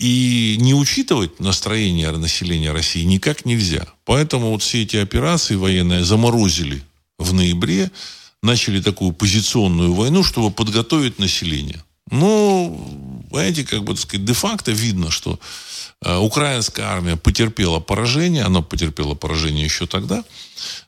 [0.02, 3.86] И не учитывать настроение населения России никак нельзя.
[4.04, 6.82] Поэтому вот все эти операции военные заморозили
[7.20, 7.92] в ноябре,
[8.42, 11.84] начали такую позиционную войну, чтобы подготовить население.
[12.10, 15.40] Ну, знаете, как бы, так сказать, де-факто видно, что
[16.04, 20.24] э, украинская армия потерпела поражение, она потерпела поражение еще тогда.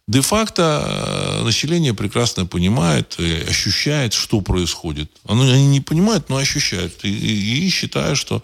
[0.08, 5.12] Де-факто э, население прекрасно понимает и ощущает, что происходит.
[5.28, 7.06] Оно, они не понимают, но ощущают.
[7.06, 8.42] И, и, и считают, что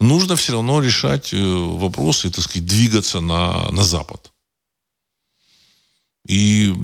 [0.00, 4.32] нужно все равно решать э, вопросы и, так сказать, двигаться на, на Запад.
[6.26, 6.74] И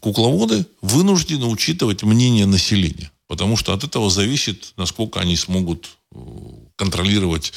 [0.00, 3.10] кукловоды вынуждены учитывать мнение населения.
[3.26, 6.18] Потому что от этого зависит, насколько они смогут э,
[6.76, 7.52] контролировать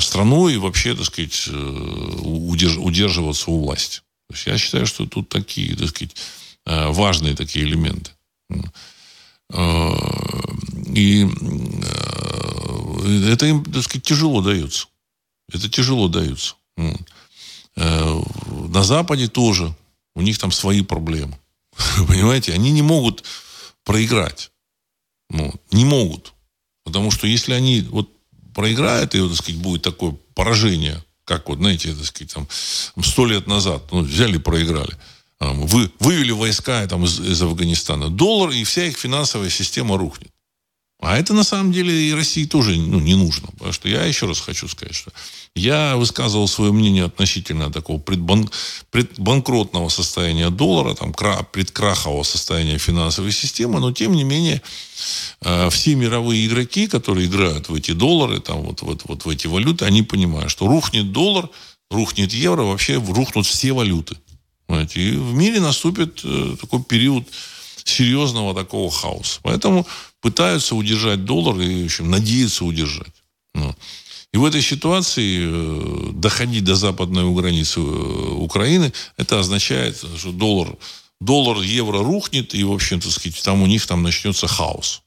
[0.00, 4.00] страну и вообще, так сказать, э, удерживаться у власти.
[4.28, 6.16] То есть я считаю, что тут такие, так сказать,
[6.64, 8.12] важные такие элементы.
[10.94, 11.28] И
[13.04, 14.86] это им, так сказать, тяжело дается.
[15.52, 16.54] Это тяжело дается.
[17.76, 18.22] Э,
[18.68, 19.74] на Западе тоже.
[20.14, 21.38] У них там свои проблемы.
[22.08, 22.52] Понимаете?
[22.52, 23.24] Они не могут
[23.84, 24.50] проиграть.
[25.30, 26.34] Ну, не могут.
[26.84, 28.10] Потому что если они вот
[28.54, 32.48] проиграют, и, так сказать, будет такое поражение, как вот, знаете, так сказать, там,
[33.02, 34.94] сто лет назад, ну, взяли и проиграли.
[35.40, 38.10] Вы, вывели войска там, из, из Афганистана.
[38.10, 40.30] Доллар и вся их финансовая система рухнет.
[41.02, 43.48] А это на самом деле и России тоже ну, не нужно.
[43.48, 45.10] Потому что я еще раз хочу сказать, что
[45.56, 48.48] я высказывал свое мнение относительно такого предбан...
[48.90, 54.62] предбанкротного состояния доллара, там, предкрахового состояния финансовой системы, но тем не менее
[55.40, 59.48] э, все мировые игроки, которые играют в эти доллары, там, вот, вот, вот в эти
[59.48, 61.48] валюты, они понимают, что рухнет доллар,
[61.90, 64.16] рухнет евро, вообще рухнут все валюты.
[64.68, 65.00] Понимаете?
[65.00, 67.26] И в мире наступит э, такой период
[67.82, 69.40] серьезного такого хаоса.
[69.42, 69.84] Поэтому
[70.22, 73.12] пытаются удержать доллар и, в общем, надеются удержать.
[73.54, 73.74] Ну.
[74.32, 80.74] И в этой ситуации э, доходить до западной границы э, Украины, это означает, что доллар,
[81.20, 85.02] доллар, евро рухнет, и, в общем-то, сказать, там у них там начнется хаос.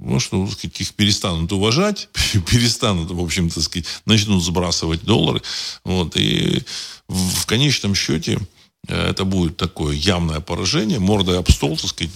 [0.00, 2.08] Ну, что, сказать, их перестанут уважать,
[2.50, 5.42] перестанут, в общем-то, сказать, начнут сбрасывать доллары.
[5.84, 6.64] Вот, и
[7.08, 8.40] в конечном счете
[8.88, 12.14] э, это будет такое явное поражение, мордой об стол, так сказать,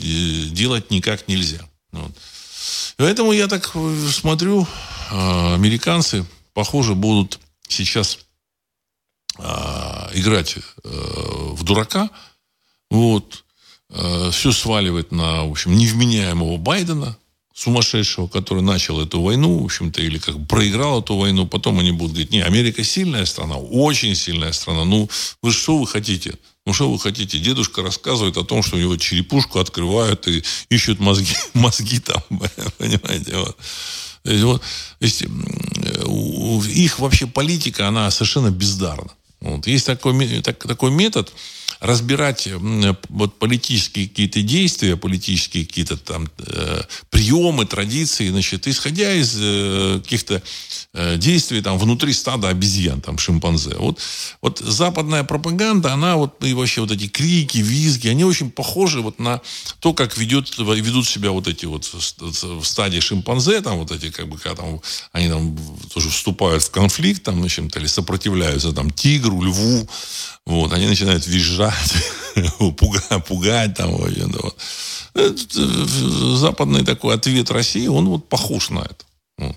[0.53, 1.61] делать никак нельзя.
[1.93, 2.13] Вот.
[3.01, 3.75] Поэтому я так
[4.13, 4.67] смотрю,
[5.11, 8.19] а, американцы, похоже, будут сейчас
[9.39, 12.11] а, играть э, в дурака,
[12.91, 13.47] вот,
[13.89, 17.17] э, все сваливать на, в общем, невменяемого Байдена,
[17.61, 21.93] сумасшедшего, который начал эту войну, в общем-то, или как бы проиграл эту войну, потом они
[21.93, 25.11] будут говорить, не, Америка сильная страна, очень сильная страна, ну,
[25.43, 26.39] вы что вы хотите?
[26.65, 27.39] Ну, что вы хотите?
[27.39, 32.23] Дедушка рассказывает о том, что у него черепушку открывают и ищут мозги, мозги там,
[32.79, 33.57] понимаете, вот.
[34.23, 35.23] То есть, вот, то есть,
[36.77, 39.11] их вообще политика, она совершенно бездарна.
[39.41, 39.67] Вот.
[39.67, 41.33] Есть такой, так, такой метод,
[41.81, 42.49] разбирать
[43.09, 50.43] вот политические какие-то действия, политические какие-то там э, приемы, традиции, значит, исходя из э, каких-то
[50.93, 53.77] э, действий там внутри стада обезьян, там шимпанзе.
[53.79, 53.99] Вот,
[54.43, 59.19] вот западная пропаганда, она вот и вообще вот эти крики, визги, они очень похожи вот
[59.19, 59.41] на
[59.81, 64.29] то, как ведет, ведут себя вот эти вот в стадии шимпанзе, там вот эти как
[64.29, 64.81] бы, когда там
[65.13, 65.57] они там
[65.95, 69.89] тоже вступают в конфликт, там, значит, или сопротивляются там тигру, льву,
[70.47, 71.95] вот, они начинают визжать,
[72.79, 73.93] пугать, пугать там.
[73.93, 74.57] Вот.
[75.15, 75.35] Э,
[76.37, 79.05] западный такой ответ России, он вот похож на это.
[79.39, 79.57] Вот.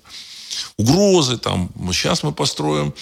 [0.78, 2.94] Угрозы там, сейчас мы построим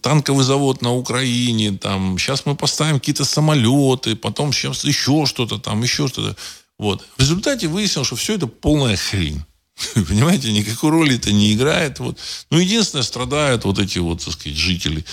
[0.00, 5.82] танковый завод на Украине, там, сейчас мы поставим какие-то самолеты, потом сейчас еще что-то там,
[5.82, 6.36] еще что-то.
[6.78, 7.04] Вот.
[7.16, 9.44] В результате выяснилось, что все это полная хрень.
[9.94, 11.98] Понимаете, никакой роли это не играет.
[11.98, 12.18] Вот.
[12.50, 15.04] Ну, единственное, страдают вот эти вот, так сказать, жители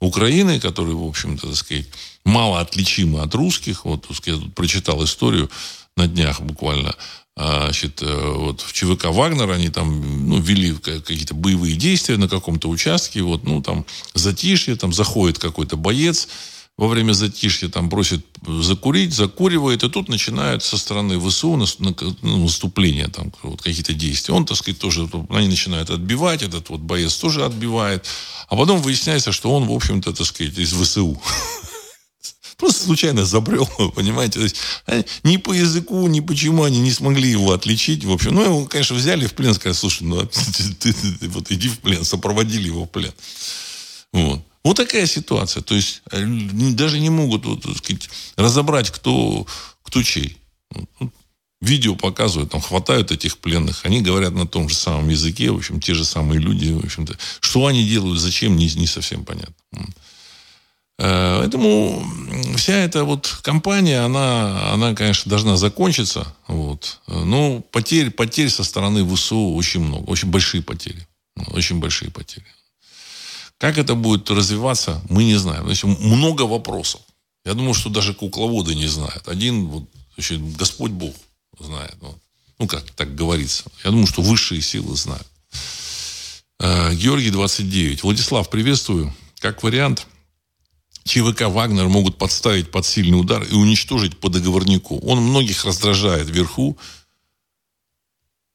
[0.00, 1.86] Украины, которые, в общем-то, так сказать,
[2.24, 3.84] мало отличимы от русских.
[3.84, 5.50] Вот, так сказать, я тут прочитал историю
[5.96, 6.94] на днях буквально.
[7.36, 12.28] А, значит, э, вот в ЧВК Вагнер они там ну, вели какие-то боевые действия на
[12.28, 13.22] каком-то участке.
[13.22, 16.28] Вот, ну, там затишье, там заходит какой-то боец,
[16.80, 23.08] во время затишья там просит закурить, закуривает, и тут начинают со стороны ВСУ ну, наступление,
[23.08, 24.32] там, вот какие-то действия.
[24.32, 28.06] Он, так сказать, тоже, они начинают отбивать, этот вот боец тоже отбивает.
[28.48, 31.20] А потом выясняется, что он, в общем-то, так сказать, из ВСУ.
[32.56, 34.38] Просто случайно забрел, понимаете.
[34.38, 34.56] То есть,
[35.22, 38.06] ни по языку, ни почему они не смогли его отличить.
[38.06, 41.50] В общем, ну, его, конечно, взяли в плен, сказали, слушай, ну, ты, ты, ты, вот
[41.50, 43.12] иди в плен, сопроводили его в плен.
[44.64, 44.76] Вот.
[44.76, 45.62] Такая ситуация.
[45.62, 46.24] То есть э,
[46.72, 49.46] даже не могут вот, так сказать, разобрать, кто,
[49.82, 50.36] кто чей.
[51.60, 55.78] Видео показывают, там хватают этих пленных, они говорят на том же самом языке, в общем,
[55.78, 57.18] те же самые люди, в общем-то.
[57.40, 59.54] Что они делают, зачем, не, не совсем понятно.
[60.98, 62.02] Э, поэтому
[62.56, 66.34] вся эта вот кампания, она, она, конечно, должна закончиться.
[66.46, 67.00] Вот.
[67.06, 70.04] Но потерь, потерь со стороны ВСУ очень много.
[70.04, 71.06] Очень большие потери.
[71.48, 72.46] Очень большие потери.
[73.60, 75.66] Как это будет развиваться, мы не знаем.
[75.66, 77.02] Значит, много вопросов.
[77.44, 79.28] Я думаю, что даже кукловоды не знают.
[79.28, 79.84] Один, вот,
[80.14, 81.14] значит, Господь Бог
[81.58, 81.94] знает.
[82.00, 82.16] Вот.
[82.58, 83.64] Ну, как так говорится.
[83.84, 85.26] Я думаю, что высшие силы знают.
[86.58, 88.02] Э, Георгий 29.
[88.02, 89.14] Владислав, приветствую.
[89.40, 90.06] Как вариант,
[91.04, 94.98] ЧВК «Вагнер» могут подставить под сильный удар и уничтожить по договорнику.
[95.00, 96.78] Он многих раздражает вверху.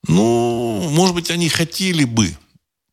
[0.07, 2.35] Ну, может быть, они хотели бы,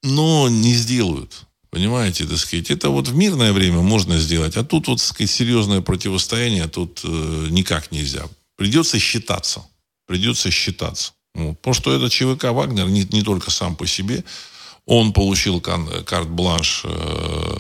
[0.02, 1.46] но не сделают.
[1.72, 5.30] Понимаете, так сказать, это вот в мирное время можно сделать, а тут вот, так сказать,
[5.30, 8.28] серьезное противостояние, тут э, никак нельзя.
[8.56, 9.64] Придется считаться.
[10.06, 11.14] Придется считаться.
[11.34, 11.58] Вот.
[11.58, 14.22] Потому что этот ЧВК Вагнер не, не только сам по себе,
[14.84, 17.56] он получил карт-бланш э,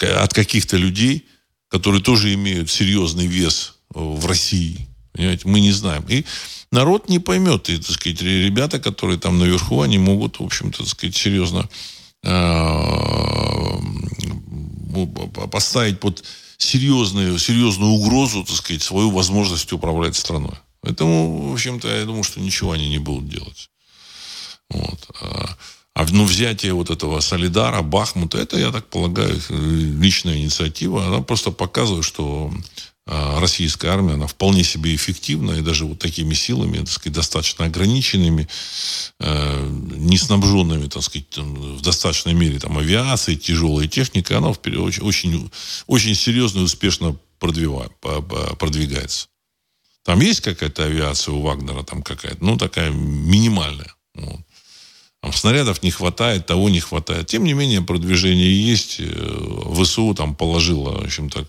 [0.00, 1.24] от каких-то людей,
[1.68, 4.88] которые тоже имеют серьезный вес в России.
[5.12, 6.04] Понимаете, мы не знаем.
[6.08, 6.24] И
[6.72, 7.70] народ не поймет.
[7.70, 11.68] И, так сказать, ребята, которые там наверху, они могут, в общем-то, так сказать, серьезно
[15.50, 16.24] поставить под
[16.58, 20.54] серьезную, серьезную угрозу, так сказать, свою возможность управлять страной.
[20.80, 23.70] Поэтому, в общем-то, я думаю, что ничего они не будут делать.
[24.70, 24.98] Вот.
[25.20, 25.56] А,
[25.94, 31.06] а ну, взятие вот этого Солидара, Бахмута, это, я так полагаю, личная инициатива.
[31.06, 32.52] Она просто показывает, что
[33.06, 38.48] российская армия, она вполне себе эффективна, и даже вот такими силами, так сказать, достаточно ограниченными,
[39.20, 44.80] э, не снабженными, так сказать, там, в достаточной мере там, авиацией, тяжелой техникой, она вперед,
[44.80, 45.50] очень, очень,
[45.86, 49.28] очень серьезно и успешно продвигается.
[50.04, 53.92] Там есть какая-то авиация у Вагнера, там какая-то, ну, такая минимальная.
[54.14, 54.40] Вот.
[55.20, 57.26] Там снарядов не хватает, того не хватает.
[57.26, 58.96] Тем не менее, продвижение есть.
[59.00, 61.48] Э, ВСУ там положило, в общем так,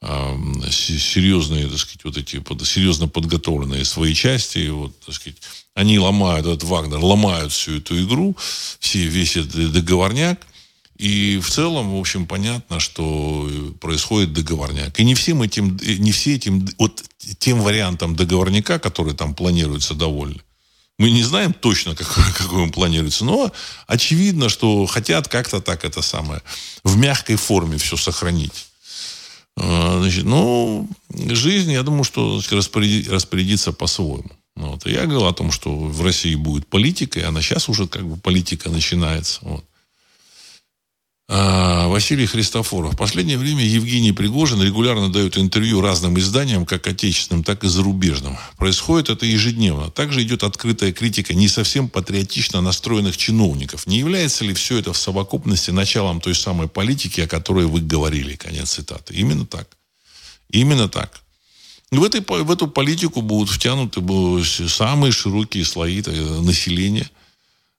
[0.00, 5.38] серьезные, так сказать, вот эти серьезно подготовленные свои части, вот, так сказать,
[5.74, 8.36] они ломают, этот Вагнер, ломают всю эту игру,
[8.78, 10.46] все, весь этот договорняк,
[10.96, 13.48] и в целом, в общем, понятно, что
[13.80, 14.98] происходит договорняк.
[14.98, 17.04] И не всем этим, не все этим, вот
[17.38, 20.40] тем вариантом договорняка, который там планируется, довольны.
[20.98, 23.52] Мы не знаем точно, какой, какой он планируется, но
[23.86, 26.42] очевидно, что хотят как-то так это самое,
[26.82, 28.67] в мягкой форме все сохранить.
[29.60, 34.30] А, значит, ну, жизнь, я думаю, что распоряди, распорядится по-своему.
[34.54, 34.86] Вот.
[34.86, 38.16] Я говорил о том, что в России будет политика, и она сейчас уже как бы
[38.16, 39.40] политика начинается.
[39.42, 39.64] Вот.
[41.30, 42.94] А, Василий Христофоров.
[42.94, 48.38] В последнее время Евгений Пригожин регулярно дает интервью разным изданиям, как отечественным, так и зарубежным.
[48.56, 49.90] Происходит это ежедневно.
[49.90, 53.86] Также идет открытая критика не совсем патриотично настроенных чиновников.
[53.86, 58.36] Не является ли все это в совокупности началом той самой политики, о которой вы говорили?
[58.36, 59.12] Конец цитаты.
[59.12, 59.68] Именно так.
[60.48, 61.20] Именно так.
[61.90, 64.00] В, этой, в эту политику будут втянуты
[64.66, 66.02] самые широкие слои
[66.40, 67.10] населения–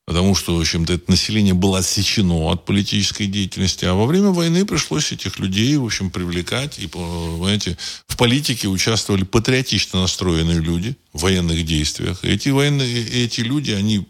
[0.09, 4.65] потому что, в общем-то, это население было отсечено от политической деятельности, а во время войны
[4.65, 11.21] пришлось этих людей, в общем, привлекать, и, понимаете, в политике участвовали патриотично настроенные люди в
[11.21, 12.23] военных действиях.
[12.23, 14.07] Эти военные, эти люди, они,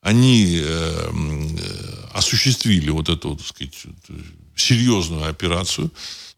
[0.00, 1.10] они э,
[2.14, 3.74] осуществили вот эту, так сказать,
[4.56, 5.90] серьезную операцию,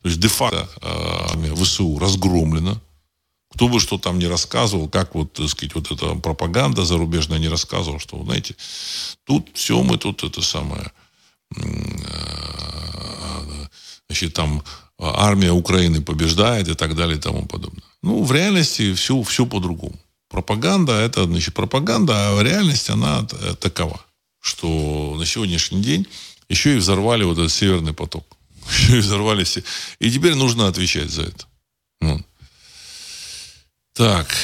[0.03, 2.81] то есть де-факто э, ВСУ разгромлена,
[3.55, 7.49] кто бы что там не рассказывал, как вот, так сказать, вот эта пропаганда зарубежная не
[7.49, 8.57] рассказывала, что, знаете,
[9.25, 10.91] тут все мы тут это самое,
[11.57, 11.63] э,
[14.09, 14.63] значит, там
[14.99, 17.85] армия Украины побеждает и так далее и тому подобное.
[18.03, 19.99] Ну, в реальности все, все по-другому.
[20.29, 23.25] Пропаганда, это, значит, пропаганда, а в реальности она
[23.61, 24.05] такова,
[24.41, 26.09] что на сегодняшний день
[26.49, 28.37] еще и взорвали вот этот северный поток.
[28.71, 29.63] Еще и взорвали все.
[30.01, 31.47] И теперь нужно отвечать за это.
[32.01, 32.23] Вот.
[33.95, 34.35] Так,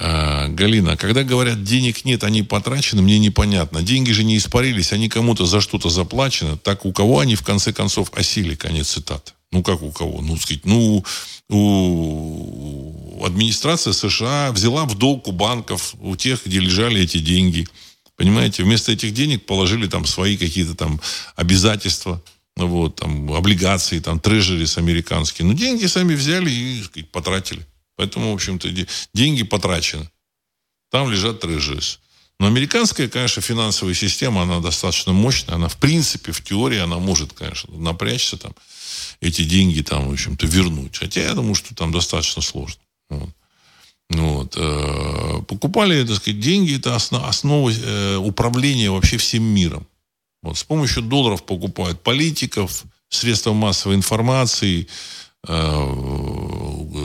[0.00, 3.82] э, Галина, когда говорят, денег нет, они потрачены, мне непонятно.
[3.82, 6.56] Деньги же не испарились, они кому-то за что-то заплачены.
[6.56, 8.54] Так у кого они в конце концов осили?
[8.54, 9.32] Конец цитаты.
[9.52, 10.22] Ну, как у кого?
[10.22, 11.04] Ну, сказать, ну,
[11.50, 17.68] у администрация США взяла в долг у банков, у тех, где лежали эти деньги.
[18.16, 20.98] Понимаете, вместо этих денег положили там свои какие-то там
[21.36, 22.22] обязательства,
[22.56, 25.46] вот, там, облигации, там, трежерис американские.
[25.46, 27.66] Но деньги сами взяли и сказать, потратили.
[27.98, 28.68] Поэтому, в общем-то,
[29.12, 30.08] деньги потрачены.
[30.90, 31.98] Там лежат трежерис.
[32.38, 35.56] Но американская, конечно, финансовая система, она достаточно мощная.
[35.56, 38.54] Она, в принципе, в теории, она может, конечно, напрячься там,
[39.20, 40.96] эти деньги там, в общем-то, вернуть.
[40.96, 42.80] Хотя я думаю, что там достаточно сложно.
[43.10, 43.30] Вот.
[44.10, 44.54] Вот.
[44.56, 49.88] Э, покупали, так сказать, деньги, это основа, основа э, управления вообще всем миром.
[50.42, 50.56] Вот.
[50.56, 54.86] С помощью долларов покупают политиков, средства массовой информации,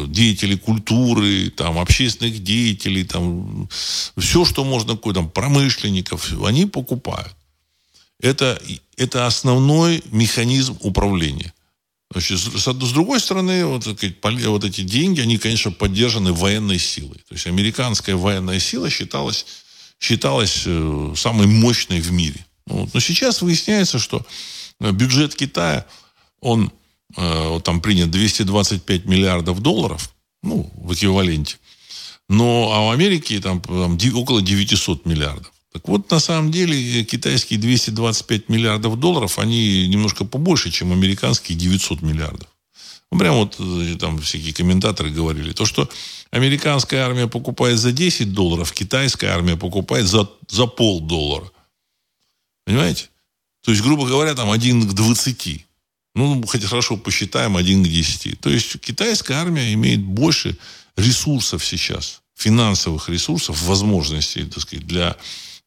[0.07, 3.69] деятелей культуры, там, общественных деятелей, там,
[4.17, 7.35] все, что можно, там, промышленников, они покупают.
[8.19, 8.61] Это,
[8.97, 11.53] это основной механизм управления.
[12.11, 17.17] Значит, с, с другой стороны, вот, вот эти деньги, они, конечно, поддержаны военной силой.
[17.27, 19.45] То есть американская военная сила считалась,
[19.99, 22.45] считалась э, самой мощной в мире.
[22.67, 22.93] Вот.
[22.93, 24.25] Но сейчас выясняется, что
[24.79, 25.85] бюджет Китая,
[26.39, 26.71] он
[27.15, 31.57] Э, там принят 225 миллиардов долларов, ну, в эквиваленте.
[32.29, 35.51] Но а в Америке там, там около 900 миллиардов.
[35.71, 42.01] Так вот, на самом деле, китайские 225 миллиардов долларов, они немножко побольше, чем американские 900
[42.01, 42.47] миллиардов.
[43.11, 43.59] Ну, прям вот
[43.99, 45.51] там всякие комментаторы говорили.
[45.51, 45.89] То, что
[46.31, 51.51] американская армия покупает за 10 долларов, китайская армия покупает за, за полдоллара.
[52.65, 53.09] Понимаете?
[53.63, 55.65] То есть, грубо говоря, там один к 20.
[56.15, 58.35] Ну, хотя хорошо посчитаем, один к десяти.
[58.35, 60.57] То есть китайская армия имеет больше
[60.95, 65.17] ресурсов сейчас, финансовых ресурсов, возможностей, так сказать, для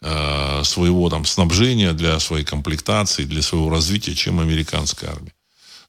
[0.03, 5.33] э, своего там снабжения, для своей комплектации, для своего развития, чем американская армия.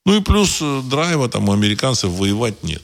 [0.05, 2.81] Ну и плюс э, драйва там у американцев воевать нет.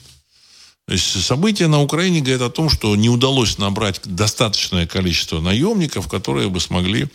[0.85, 6.07] То есть события на Украине говорят о том, что не удалось набрать достаточное количество наемников,
[6.07, 7.07] которые бы смогли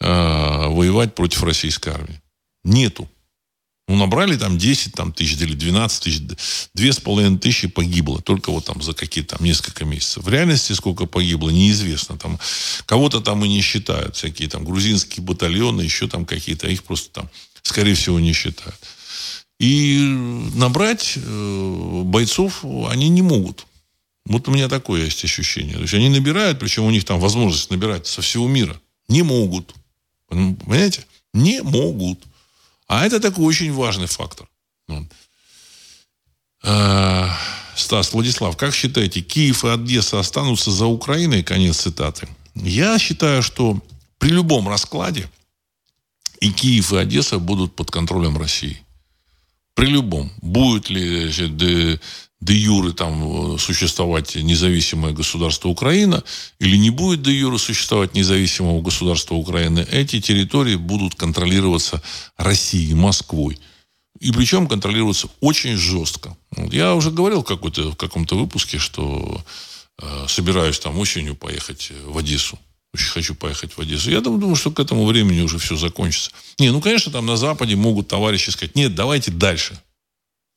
[0.00, 2.20] э, воевать против российской армии.
[2.64, 3.08] Нету.
[3.92, 6.22] Ну, набрали там 10 там, тысяч или 12 тысяч,
[6.72, 10.24] две с половиной тысячи погибло только вот там за какие-то там несколько месяцев.
[10.24, 12.16] В реальности сколько погибло, неизвестно.
[12.16, 12.38] Там
[12.86, 17.30] кого-то там и не считают, всякие там грузинские батальоны, еще там какие-то, их просто там,
[17.60, 18.80] скорее всего, не считают.
[19.60, 19.98] И
[20.54, 23.66] набрать э, бойцов они не могут.
[24.24, 25.74] Вот у меня такое есть ощущение.
[25.74, 28.80] То есть они набирают, причем у них там возможность набирать со всего мира.
[29.08, 29.74] Не могут.
[30.28, 31.04] Понимаете?
[31.34, 32.20] Не могут.
[32.86, 34.48] А это такой очень важный фактор.
[36.64, 37.28] Э,
[37.74, 41.42] Стас, Владислав, как считаете, Киев и Одесса останутся за Украиной?
[41.42, 42.28] Конец цитаты.
[42.54, 43.80] Я считаю, что
[44.18, 45.28] при любом раскладе
[46.40, 48.78] и Киев, и Одесса будут под контролем России.
[49.74, 50.30] При любом.
[50.42, 51.56] Будет ли значит,
[52.42, 56.24] де юры там э, существовать независимое государство Украина
[56.58, 62.02] или не будет де юры существовать независимого государства Украины, эти территории будут контролироваться
[62.36, 63.58] Россией, Москвой.
[64.18, 66.36] И причем контролироваться очень жестко.
[66.56, 69.40] Я уже говорил какой-то, в каком-то выпуске, что
[70.00, 72.58] э, собираюсь там осенью поехать в Одессу.
[72.92, 74.10] Очень хочу поехать в Одессу.
[74.10, 76.32] Я думаю, что к этому времени уже все закончится.
[76.58, 79.80] Не, ну, конечно, там на Западе могут товарищи сказать, нет, давайте дальше.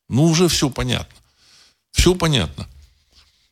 [0.09, 1.15] Ну, уже все понятно.
[1.95, 2.67] Все понятно.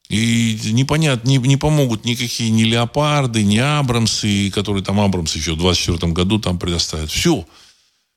[0.09, 5.57] И непонятно, не, не помогут никакие ни леопарды, ни абрамсы, которые там абрамсы еще в
[5.57, 7.09] 24 году там предоставят.
[7.09, 7.47] Все.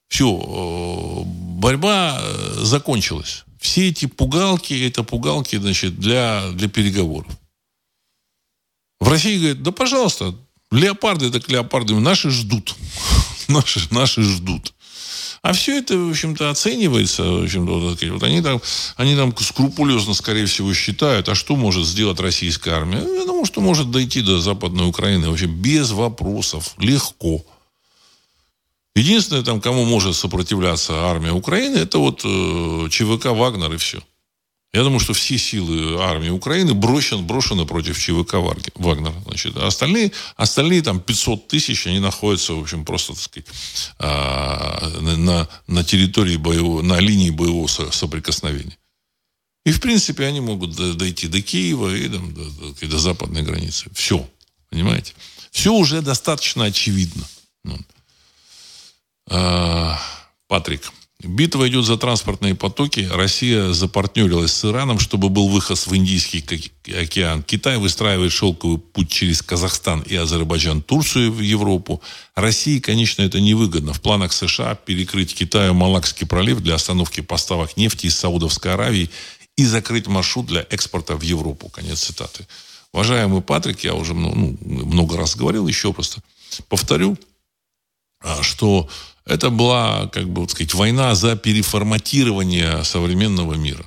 [0.09, 0.27] Все.
[0.29, 3.45] Э, борьба э, закончилась.
[3.61, 7.33] Все эти пугалки, это пугалки, значит, для, для переговоров.
[9.01, 10.35] В России говорят, да, пожалуйста,
[10.71, 12.75] леопарды так леопарды, наши ждут.
[13.49, 14.75] Наши, наши ждут.
[15.43, 17.23] А все это, в общем-то, оценивается.
[17.23, 18.61] В общем-то, вот они, там,
[18.97, 23.01] они там скрупулезно, скорее всего, считают, а что может сделать российская армия?
[23.01, 27.45] Думаю, что может дойти до Западной Украины вообще без вопросов, легко.
[28.95, 34.01] Единственное, там, кому может сопротивляться армия Украины, это вот э, ЧВК «Вагнер» и все.
[34.77, 38.35] Я думаю, что все силы армии Украины брошены, брошены против ЧВК
[38.75, 39.15] Вагнер.
[39.25, 43.49] Значит, а остальные, остальные там 500 тысяч, они находятся, в общем, просто, так сказать,
[43.99, 48.77] а, на, на территории боевого, на линии боевого соприкосновения.
[49.65, 53.89] И, в принципе, они могут дойти до Киева и там, до, до, до западной границы.
[53.95, 54.29] Все.
[54.69, 55.15] Понимаете?
[55.53, 57.27] Все уже достаточно очевидно.
[57.65, 57.79] Ну.
[59.31, 59.99] А,
[60.49, 60.93] Патрик.
[61.23, 63.09] Битва идет за транспортные потоки.
[63.11, 66.45] Россия запартнерилась с Ираном, чтобы был выход в Индийский
[66.95, 67.43] океан.
[67.43, 72.03] Китай выстраивает шелковый путь через Казахстан и Азербайджан, Турцию в Европу.
[72.35, 73.95] России, конечно, это невыгодно.
[73.95, 79.11] В планах США перекрыть Китаю Малакский пролив для остановки поставок нефти из Саудовской Аравии
[79.57, 81.71] и закрыть маршрут для экспорта в Европу.
[81.71, 82.47] Конец цитаты.
[82.93, 86.21] Уважаемый Патрик, я уже ну, много раз говорил, еще просто
[86.69, 87.17] повторю,
[88.21, 88.89] а, что
[89.27, 93.85] это была, как бы вот сказать, война за переформатирование современного мира.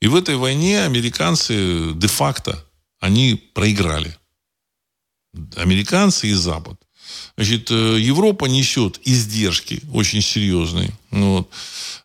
[0.00, 2.64] И в этой войне американцы де-факто,
[3.00, 4.16] они проиграли.
[5.56, 6.80] Американцы и Запад.
[7.36, 10.92] Значит, э, Европа несет издержки очень серьезные.
[11.10, 11.50] Ну вот.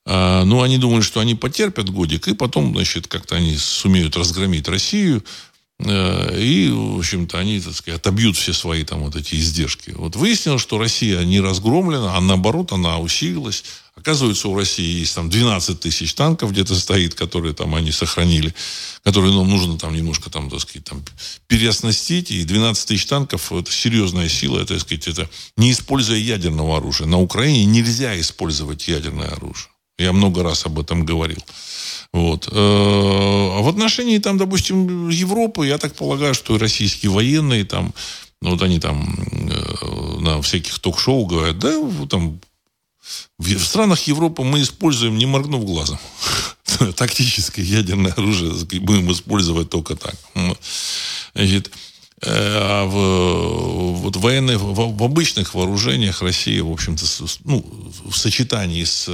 [0.05, 4.67] А, ну, они думали, что они потерпят годик, и потом, значит, как-то они сумеют разгромить
[4.67, 5.23] Россию,
[5.85, 9.91] и, в общем-то, они, так сказать, отобьют все свои там вот эти издержки.
[9.91, 13.63] Вот выяснилось, что Россия не разгромлена, а наоборот, она усилилась.
[13.95, 18.53] Оказывается, у России есть там 12 тысяч танков где-то стоит, которые там они сохранили,
[19.03, 21.03] которые нам нужно там немножко там, так сказать, там
[21.47, 22.31] переоснастить.
[22.31, 27.07] И 12 тысяч танков– это серьезная сила, это, так сказать, это не используя ядерного оружия.
[27.07, 29.69] На Украине нельзя использовать ядерное оружие.
[29.99, 31.43] Я много раз об этом говорил.
[32.13, 32.47] Вот.
[32.47, 37.93] Э, а в отношении, там, допустим, Европы, я так полагаю, что российские военные там,
[38.39, 39.17] ну, вот они там
[39.49, 41.75] э, на всяких ток-шоу говорят, да,
[42.07, 42.39] там,
[43.39, 45.97] в странах Европы мы используем, не моргнув глазом.
[46.95, 50.15] Тактическое ядерное оружие будем использовать только так.
[51.33, 51.71] Значит,
[52.21, 57.05] э, а в, вот военные, в, в обычных вооружениях Россия, в общем-то,
[57.43, 57.65] ну,
[58.05, 59.09] в сочетании с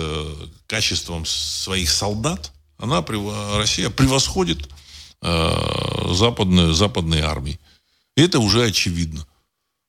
[0.67, 3.05] качеством своих солдат, она,
[3.57, 4.69] Россия превосходит
[5.21, 7.59] э, западную, западные армии.
[8.15, 9.27] И это уже очевидно.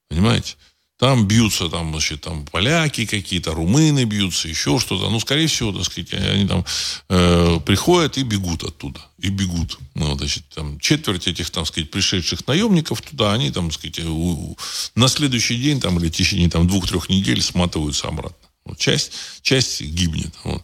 [0.09, 0.57] Понимаете?
[0.99, 5.09] Там бьются, там, значит, там поляки какие-то, румыны бьются, еще что-то.
[5.09, 6.67] Ну, скорее всего, так сказать, они там
[7.09, 9.01] э, приходят и бегут оттуда.
[9.19, 9.79] И бегут.
[9.95, 14.59] Ну, значит, там четверть этих, там, сказать, пришедших наемников туда, они, там, сказать, у,
[14.95, 18.49] на следующий день, там, или в течение, там, двух-трех недель сматываются обратно.
[18.67, 20.35] Вот часть, часть гибнет.
[20.45, 20.63] Вот.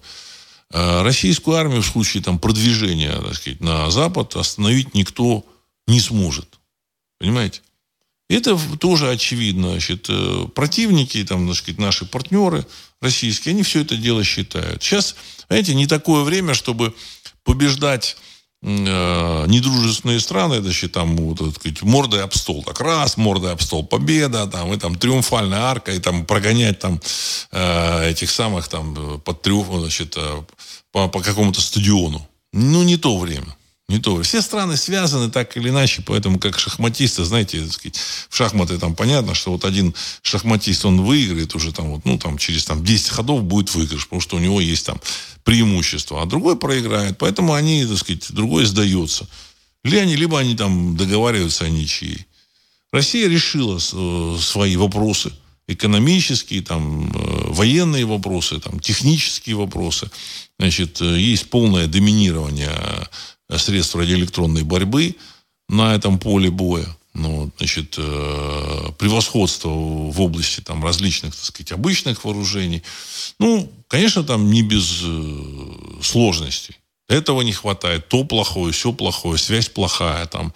[0.73, 5.45] А российскую армию в случае там, продвижения так сказать, на Запад остановить никто
[5.87, 6.59] не сможет.
[7.19, 7.63] Понимаете?
[8.29, 9.71] Это тоже очевидно.
[9.71, 12.67] Значит, э, противники, там, так сказать, наши партнеры
[13.01, 14.83] российские, они все это дело считают.
[14.83, 15.15] Сейчас,
[15.47, 16.95] знаете, не такое время, чтобы
[17.45, 18.36] побеждать э,
[18.67, 22.65] недружественные страны, значит, там, вот, так сказать, мордой об стол.
[22.65, 27.01] Так раз, мордой об стол, победа, там, и там триумфальная арка, и там прогонять там
[27.53, 30.43] э, этих самых там под триумф, значит, э,
[30.91, 32.27] по, по какому-то стадиону.
[32.53, 33.55] Ну, не то время.
[33.89, 34.21] Не то.
[34.23, 37.97] Все страны связаны так или иначе, поэтому как шахматисты, знаете, сказать,
[38.29, 42.37] в шахматы там понятно, что вот один шахматист, он выиграет уже там, вот, ну, там,
[42.37, 45.01] через там, 10 ходов будет выигрыш, потому что у него есть там
[45.45, 49.29] преимущество, а другой проиграет, поэтому они, так сказать, другой сдается.
[49.85, 52.27] Ли они, либо они там договариваются о ничьей.
[52.93, 55.33] Россия решила э, свои вопросы
[55.69, 60.11] экономические, там, э, военные вопросы, там, технические вопросы.
[60.59, 63.09] Значит, э, есть полное доминирование
[63.55, 65.17] средств радиоэлектронной борьбы
[65.69, 66.87] на этом поле боя.
[67.15, 72.83] Ну, значит, э, превосходство в области там, различных, так сказать, обычных вооружений.
[73.39, 76.77] Ну, конечно, там не без э, сложностей.
[77.09, 78.09] Этого не хватает.
[78.09, 80.27] То плохое, все плохое, связь плохая.
[80.27, 80.53] Там,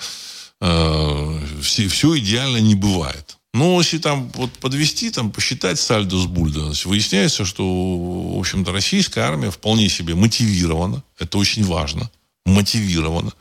[0.60, 3.38] э, все, все идеально не бывает.
[3.54, 9.22] Но если там вот подвести, там посчитать сальдо с бульда, выясняется, что, в общем-то, российская
[9.22, 11.02] армия вполне себе мотивирована.
[11.18, 12.10] Это очень важно
[12.50, 13.32] мотивирована.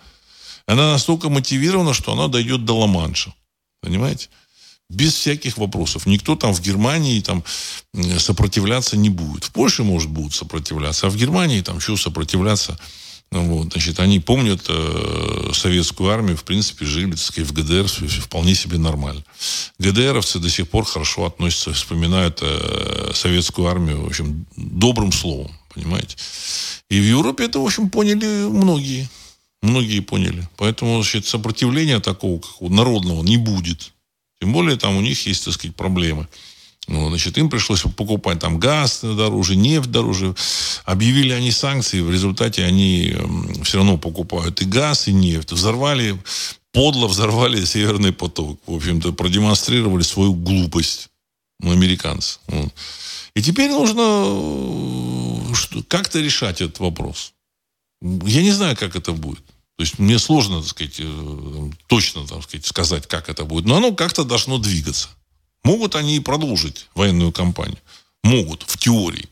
[0.66, 3.34] Она настолько мотивирована, что она дойдет до Ла-Манша.
[3.82, 4.30] Понимаете?
[4.89, 6.05] Без всяких вопросов.
[6.05, 7.43] Никто там в Германии там
[8.18, 9.45] сопротивляться не будет.
[9.45, 12.78] В Польше, может, будут сопротивляться, а в Германии там что сопротивляться?
[13.32, 17.88] Ну вот, значит, они помнят э, советскую армию, в принципе, жили, так сказать, в ГДР
[18.22, 19.24] вполне себе нормально.
[19.78, 26.17] ГДРовцы до сих пор хорошо относятся, вспоминают э, советскую армию, в общем, добрым словом, понимаете?
[26.89, 29.07] И в Европе это, в общем, поняли многие.
[29.61, 30.47] Многие поняли.
[30.57, 33.93] Поэтому значит, сопротивления такого, как у народного, не будет.
[34.39, 36.28] Тем более там у них есть, так сказать, проблемы.
[36.88, 40.34] Ну, значит, им пришлось покупать там газ дороже, нефть дороже.
[40.86, 43.15] Объявили они санкции, в результате они
[43.63, 45.51] все равно покупают и газ, и нефть.
[45.51, 46.17] Взорвали,
[46.72, 48.59] подло взорвали Северный поток.
[48.65, 51.09] В общем-то, продемонстрировали свою глупость.
[51.59, 52.39] Ну, американцы.
[52.47, 52.74] Вот.
[53.36, 54.03] И теперь нужно
[55.88, 57.34] как-то решать этот вопрос.
[58.02, 59.45] Я не знаю, как это будет.
[59.78, 63.66] То есть мне сложно, так сказать, э, точно так сказать, сказать, как это будет.
[63.66, 65.10] Но оно как-то должно двигаться.
[65.64, 67.80] Могут они и продолжить военную кампанию.
[68.24, 69.30] Могут, в теории.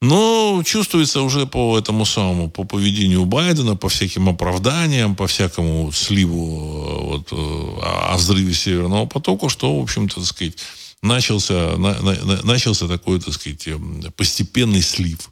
[0.00, 7.04] Но чувствуется уже по этому самому, по поведению Байдена, по всяким оправданиям, по всякому сливу
[7.04, 10.54] вот, о взрыве Северного потока, что, в общем-то, так сказать,
[11.02, 13.68] начался, на, на, начался такой, так сказать,
[14.16, 15.30] постепенный слив.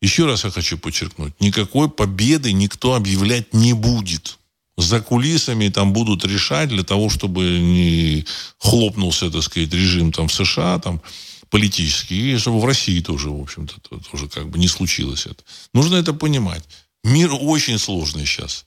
[0.00, 4.38] Еще раз я хочу подчеркнуть, никакой победы никто объявлять не будет.
[4.78, 8.24] За кулисами там будут решать для того, чтобы не
[8.58, 11.02] хлопнулся, так сказать, режим там в США, там,
[11.50, 13.74] политический, и чтобы в России тоже, в общем-то,
[14.10, 15.42] тоже как бы не случилось это.
[15.74, 16.64] Нужно это понимать.
[17.04, 18.64] Мир очень сложный сейчас.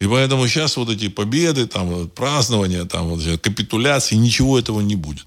[0.00, 5.26] И поэтому сейчас вот эти победы, там, празднования, там, вот, капитуляции, ничего этого не будет.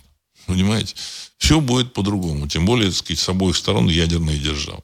[0.50, 0.95] Понимаете?
[1.38, 2.47] Все будет по-другому.
[2.47, 4.82] Тем более, так сказать, с обоих сторон ядерные державы.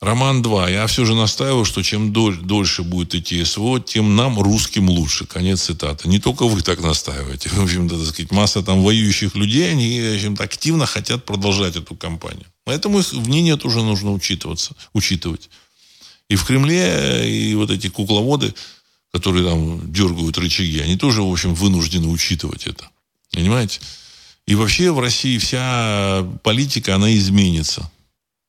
[0.00, 0.70] Роман 2.
[0.70, 5.26] Я все же настаиваю, что чем дольше будет идти СВО, тем нам, русским, лучше.
[5.26, 6.08] Конец цитаты.
[6.08, 7.50] Не только вы так настаиваете.
[7.50, 11.94] В общем-то, так сказать, масса там воюющих людей, они в общем активно хотят продолжать эту
[11.94, 12.46] кампанию.
[12.64, 15.50] Поэтому их мнение тоже нужно учитываться, учитывать.
[16.28, 18.54] И в Кремле, и вот эти кукловоды,
[19.12, 22.90] которые там дергают рычаги, они тоже, в общем, вынуждены учитывать это.
[23.30, 23.80] Понимаете?
[24.46, 27.90] И вообще в России вся политика, она изменится.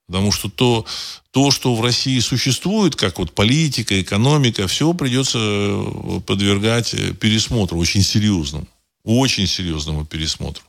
[0.07, 0.85] Потому что то,
[1.31, 7.79] то, что в России существует, как вот политика, экономика, все придется э, подвергать э, пересмотру
[7.79, 8.67] очень серьезному.
[9.03, 10.63] Очень серьезному пересмотру.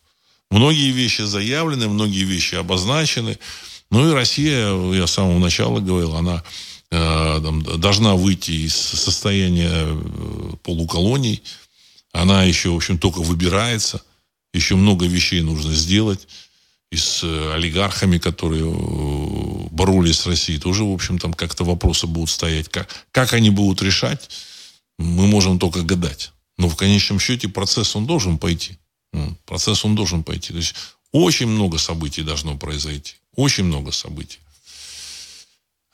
[0.50, 3.38] Многие вещи заявлены, многие вещи обозначены.
[3.90, 6.42] Ну и Россия, я с самого начала говорил, она
[6.90, 11.42] э, там, должна выйти из состояния э, полуколоний.
[12.12, 14.02] Она еще, в общем, только выбирается.
[14.56, 16.26] Еще много вещей нужно сделать
[16.90, 22.06] и с э, олигархами, которые э, боролись с Россией, тоже, в общем, там как-то вопросы
[22.06, 22.68] будут стоять.
[22.68, 24.30] Как, как они будут решать,
[24.98, 26.32] мы можем только гадать.
[26.58, 28.78] Но в конечном счете процесс он должен пойти.
[29.44, 30.52] Процесс он должен пойти.
[30.52, 30.74] То есть
[31.12, 33.14] очень много событий должно произойти.
[33.34, 34.38] Очень много событий.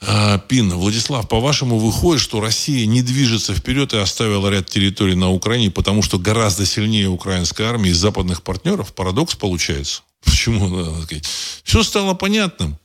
[0.04, 5.30] А, Пин, Владислав, по-вашему, выходит, что Россия не движется вперед и оставила ряд территорий на
[5.30, 8.92] Украине, потому что гораздо сильнее украинской армии и западных партнеров?
[8.94, 10.02] Парадокс получается.
[10.24, 10.96] Почему?
[11.62, 12.78] Все стало понятным.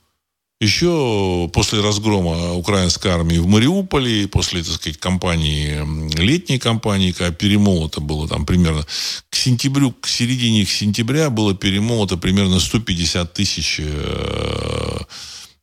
[0.60, 5.80] Еще после разгрома украинской армии в Мариуполе, после, так сказать, кампании,
[6.20, 8.84] летней кампании, когда перемолото было там примерно
[9.30, 14.98] к сентябрю, к середине сентября было перемолото примерно 150 тысяч э, э,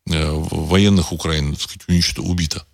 [0.06, 2.66] военных Украины, так сказать, уничтожено, убито.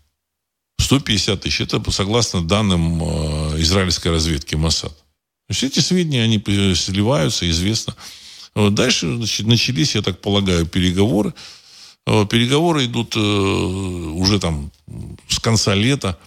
[0.80, 1.62] 150 тысяч.
[1.62, 4.92] Это согласно данным э, израильской разведки МОСАД.
[4.92, 6.42] То есть эти сведения, они
[6.76, 7.96] сливаются, известно.
[8.56, 11.34] Дальше значит, начались, я так полагаю, переговоры.
[12.06, 14.72] Переговоры идут э, уже там
[15.28, 16.18] с конца лета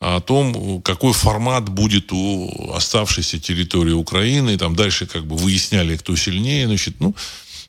[0.00, 4.58] о том, какой формат будет у оставшейся территории Украины.
[4.58, 6.66] Там дальше как бы выясняли, кто сильнее.
[6.66, 7.14] Значит, ну,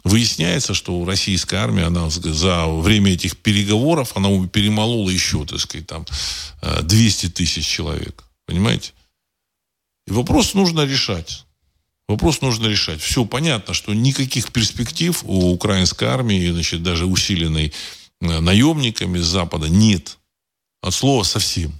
[0.03, 6.05] выясняется, что российская армия, она за время этих переговоров, она перемолола еще, так сказать, там
[6.61, 8.23] 200 э, тысяч человек.
[8.45, 8.93] Понимаете?
[10.07, 11.45] И вопрос нужно решать.
[12.07, 13.01] Вопрос нужно решать.
[13.01, 17.71] Все понятно, что никаких перспектив у украинской армии, значит, даже усиленной
[18.21, 20.17] э, наемниками с Запада, нет.
[20.81, 21.71] От слова совсем.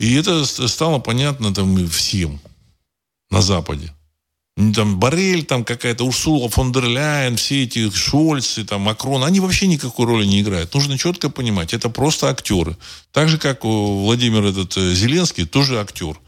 [0.00, 2.40] И это стало понятно там всем
[3.30, 3.92] на Западе.
[4.56, 9.66] Там Барель, там какая-то Урсула фон дер Ляйен, все эти Шольцы, там Макрон, они вообще
[9.66, 10.72] никакой роли не играют.
[10.74, 12.76] Нужно четко понимать, это просто актеры.
[13.10, 16.20] Так же, как Владимир этот э, Зеленский, тоже актер.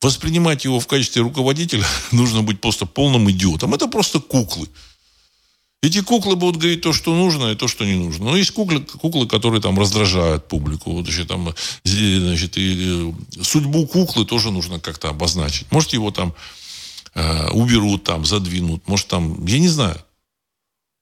[0.00, 3.74] Воспринимать его в качестве руководителя нужно быть просто полным идиотом.
[3.74, 4.68] Это просто куклы.
[5.82, 8.26] Эти куклы будут говорить то, что нужно, и то, что не нужно.
[8.26, 10.92] Но есть куклы, куклы которые там раздражают публику.
[10.92, 15.66] Вот, значит, там, значит, и э, судьбу куклы тоже нужно как-то обозначить.
[15.72, 16.32] Может, его там
[17.14, 18.86] э, уберут, там, задвинут.
[18.88, 19.96] Может, там, я не знаю,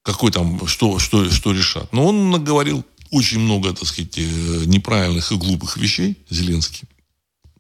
[0.02, 1.92] какой там, что, что, что решат.
[1.92, 6.88] Но он наговорил очень много, так сказать, э, неправильных и глупых вещей, Зеленский.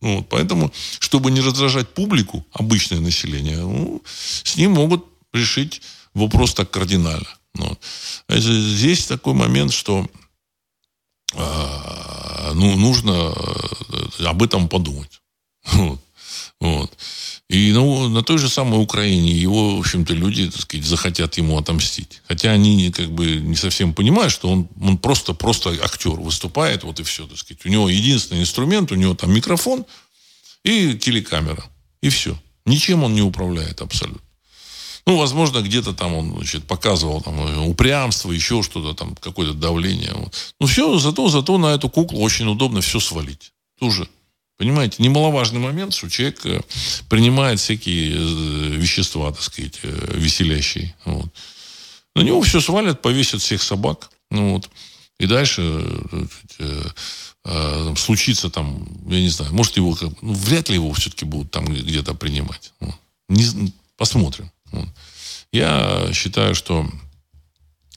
[0.00, 5.82] Вот, поэтому, чтобы не раздражать публику, обычное население, ну, с ним могут решить
[6.14, 7.28] вопрос так кардинально.
[7.54, 7.78] Вот.
[8.28, 10.08] Здесь такой момент, что
[11.34, 13.32] э, ну, нужно
[14.18, 15.20] э, об этом подумать.
[15.72, 16.00] Вот.
[16.60, 16.96] Вот.
[17.52, 21.58] И ну, на той же самой Украине его, в общем-то, люди, так сказать, захотят ему
[21.58, 22.22] отомстить.
[22.26, 26.98] Хотя они как бы не совсем понимают, что он, он просто, просто актер выступает, вот
[27.00, 27.66] и все, так сказать.
[27.66, 29.84] У него единственный инструмент, у него там микрофон
[30.64, 31.62] и телекамера.
[32.00, 32.38] И все.
[32.64, 34.22] Ничем он не управляет абсолютно.
[35.04, 40.12] Ну, возможно, где-то там он значит, показывал там, упрямство, еще что-то там, какое-то давление.
[40.14, 40.54] Вот.
[40.58, 43.52] Ну, все, зато, зато на эту куклу очень удобно все свалить.
[43.78, 44.08] Тоже
[44.62, 46.60] Понимаете, немаловажный момент, что человек э,
[47.08, 50.94] принимает всякие э, вещества, так сказать, э, веселящие.
[51.04, 51.26] Вот.
[52.14, 54.10] На него все свалят, повесят всех собак.
[54.30, 54.70] Ну, вот.
[55.18, 55.84] И дальше
[56.60, 61.64] э, случится там, я не знаю, может его, ну, вряд ли его все-таки будут там
[61.64, 62.72] где-то принимать.
[63.28, 64.52] Не, посмотрим.
[65.50, 66.88] Я считаю, что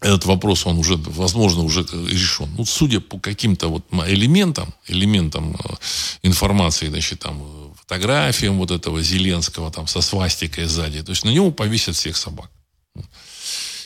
[0.06, 2.50] этот вопрос, он уже, возможно, уже решен.
[2.58, 5.76] Ну, судя по каким-то вот элементам, элементам э,
[6.24, 7.42] информации, значит, там,
[7.80, 12.50] фотографиям вот этого Зеленского там со свастикой сзади, то есть на него повесят всех собак.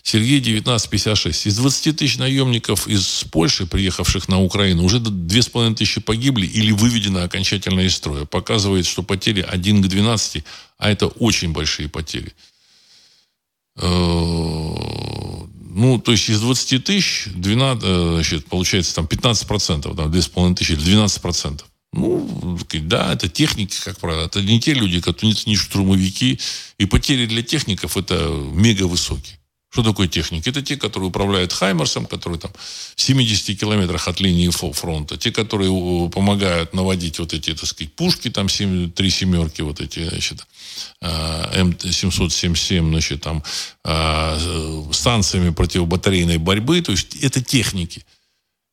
[0.03, 1.47] Сергей 1956.
[1.47, 7.19] Из 20 тысяч наемников из Польши, приехавших на Украину, уже 2,5 тысячи погибли или выведены
[7.19, 8.25] окончательно из строя.
[8.25, 10.43] Показывает, что потери 1 к 12,
[10.77, 12.33] а это очень большие потери.
[15.79, 20.55] Ну, то есть из 20 тысяч 12, э, значит, получается там 15 процентов, там 2,5
[20.55, 21.69] тысячи или 12 процентов.
[21.93, 24.25] Ну, да, это техники, как правило.
[24.25, 26.37] Это не те люди, которые не штурмовики.
[26.79, 29.38] И потери для техников это мега высокие.
[29.71, 30.49] Что такое техника?
[30.49, 32.51] Это те, которые управляют Хаймерсом, которые там
[32.95, 35.15] в 70 километрах от линии фронта.
[35.15, 35.69] Те, которые
[36.09, 40.47] помогают наводить вот эти, так сказать, пушки, там 7, три семерки, вот эти, значит,
[41.01, 43.43] а, М777, значит, там,
[43.83, 44.39] а,
[44.91, 46.81] станциями противобатарейной борьбы.
[46.81, 48.03] То есть это техники.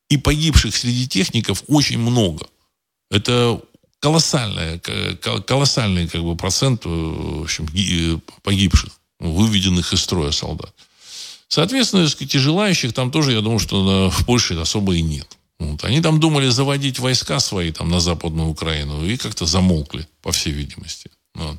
[0.09, 2.47] И погибших среди техников очень много.
[3.11, 3.61] Это
[4.01, 4.81] колоссальный,
[5.47, 7.69] колоссальный как бы, процент в общем,
[8.43, 10.73] погибших, выведенных из строя солдат.
[11.49, 15.37] Соответственно, так сказать, и желающих там тоже, я думаю, что в Польше особо и нет.
[15.59, 15.85] Вот.
[15.85, 20.53] Они там думали заводить войска свои там на Западную Украину и как-то замолкли, по всей
[20.53, 21.11] видимости.
[21.35, 21.59] Вот.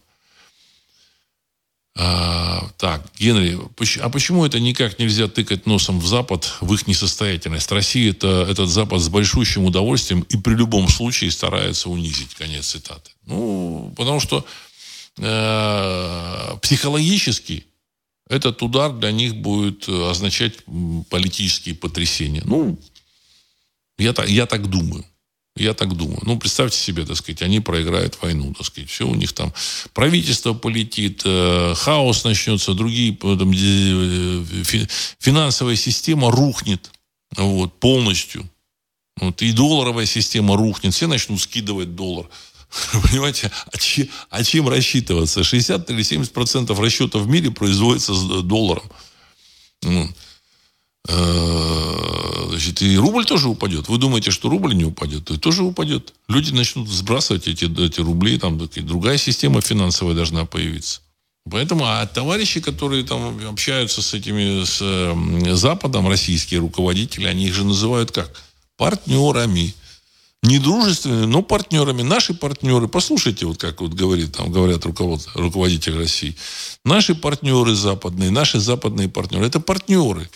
[1.99, 3.57] А, так, Генри,
[4.01, 7.71] а почему это никак нельзя тыкать носом в Запад, в их несостоятельность?
[7.71, 12.35] Россия это, этот Запад с большущим удовольствием и при любом случае старается унизить.
[12.35, 13.09] Конец цитаты.
[13.25, 14.45] Ну, потому что
[15.17, 17.65] э, психологически
[18.29, 20.53] этот удар для них будет означать
[21.09, 22.41] политические потрясения.
[22.45, 22.79] Ну,
[23.97, 25.05] я так, я так думаю.
[25.59, 26.19] Я так думаю.
[26.23, 28.89] Ну, представьте себе, так сказать, они проиграют войну, так сказать.
[28.89, 29.53] Все у них там
[29.93, 34.43] правительство полетит, э, хаос начнется, другие там, э,
[35.19, 36.91] финансовая система рухнет
[37.35, 38.47] вот, полностью.
[39.19, 40.93] Вот, и долларовая система рухнет.
[40.93, 42.29] Все начнут скидывать доллар.
[43.09, 45.43] Понимаете, а, че, а чем рассчитываться?
[45.43, 48.83] 60 или 70 процентов расчетов в мире производится с долларом.
[49.83, 50.09] Ну,
[51.07, 53.87] э, значит, и рубль тоже упадет.
[53.87, 55.29] Вы думаете, что рубль не упадет?
[55.31, 56.13] И тоже упадет.
[56.27, 61.01] Люди начнут сбрасывать эти, эти рубли, там другая система финансовая должна появиться.
[61.49, 67.63] Поэтому, а товарищи, которые там общаются с этими, с Западом, российские руководители, они их же
[67.63, 68.29] называют как?
[68.75, 69.73] Партнерами
[70.43, 72.01] недружественными, но партнерами.
[72.01, 76.35] Наши партнеры, послушайте, вот как вот говорит, там говорят руководители России,
[76.85, 80.29] наши партнеры западные, наши западные партнеры, это партнеры.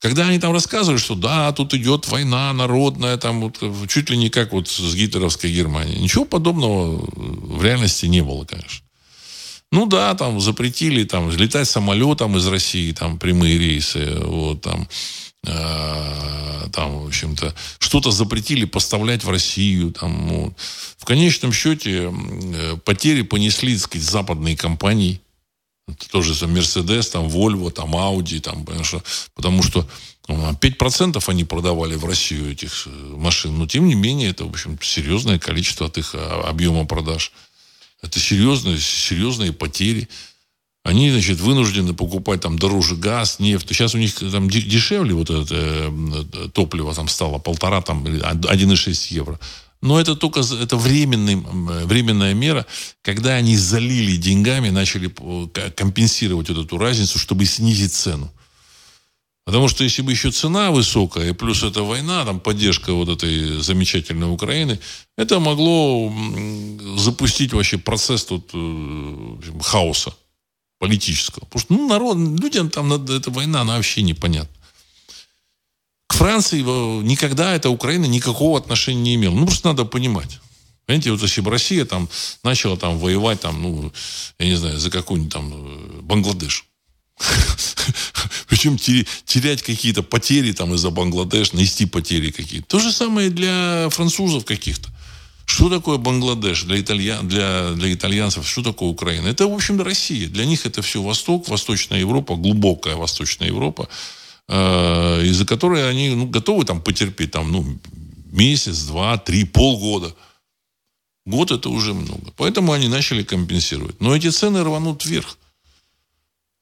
[0.00, 4.30] Когда они там рассказывают, что да, тут идет война народная, там вот, чуть ли не
[4.30, 6.00] как вот с гитлеровской Германией.
[6.00, 8.82] Ничего подобного в реальности не было, конечно.
[9.72, 14.88] Ну да, там запретили там летать самолетом из России, там прямые рейсы, вот там
[15.42, 19.92] там, в общем-то, что-то запретили поставлять в Россию.
[19.92, 20.54] Там, вот.
[20.98, 25.20] В конечном счете э, потери понесли, так сказать, западные компании.
[25.88, 28.64] Это тоже за Мерседес, там, Вольво, там, Ауди, там,
[29.34, 29.88] потому что
[30.28, 34.78] 5% они продавали в Россию этих э, машин, но тем не менее это, в общем,
[34.80, 37.32] серьезное количество от их а, объема продаж.
[38.02, 40.08] Это серьезные, серьезные потери
[40.82, 43.68] они, значит, вынуждены покупать там дороже газ, нефть.
[43.68, 49.38] Сейчас у них там дешевле вот это э, топливо там стало полтора, там 1,6 евро.
[49.82, 51.36] Но это только это временный,
[51.86, 52.66] временная мера,
[53.02, 55.12] когда они залили деньгами, начали
[55.70, 58.30] компенсировать вот эту разницу, чтобы снизить цену.
[59.46, 63.60] Потому что если бы еще цена высокая, и плюс эта война, там поддержка вот этой
[63.62, 64.78] замечательной Украины,
[65.16, 66.12] это могло
[66.96, 70.14] запустить вообще процесс тут э, хаоса
[70.80, 71.44] политического.
[71.44, 74.56] Потому что ну, народ, людям там эта война, она вообще непонятна.
[76.08, 76.62] К Франции
[77.02, 79.34] никогда эта Украина никакого отношения не имела.
[79.34, 80.40] Ну, просто надо понимать.
[80.86, 82.08] Понимаете, вот если бы Россия там
[82.42, 83.92] начала там воевать, там, ну,
[84.40, 86.64] я не знаю, за какой-нибудь там э, Бангладеш.
[88.48, 92.66] Причем терять какие-то потери там из-за Бангладеш, нести потери какие-то.
[92.66, 94.88] То же самое для французов каких-то.
[95.50, 98.46] Что такое Бангладеш для, итальян, для, для итальянцев?
[98.46, 99.26] Что такое Украина?
[99.26, 100.28] Это, в общем, Россия.
[100.28, 103.88] Для них это все Восток, Восточная Европа, глубокая Восточная Европа,
[104.46, 107.66] э, из-за которой они ну, готовы там потерпеть там, ну,
[108.30, 110.14] месяц, два, три, полгода.
[111.26, 112.32] Год это уже много.
[112.36, 114.00] Поэтому они начали компенсировать.
[114.00, 115.36] Но эти цены рванут вверх.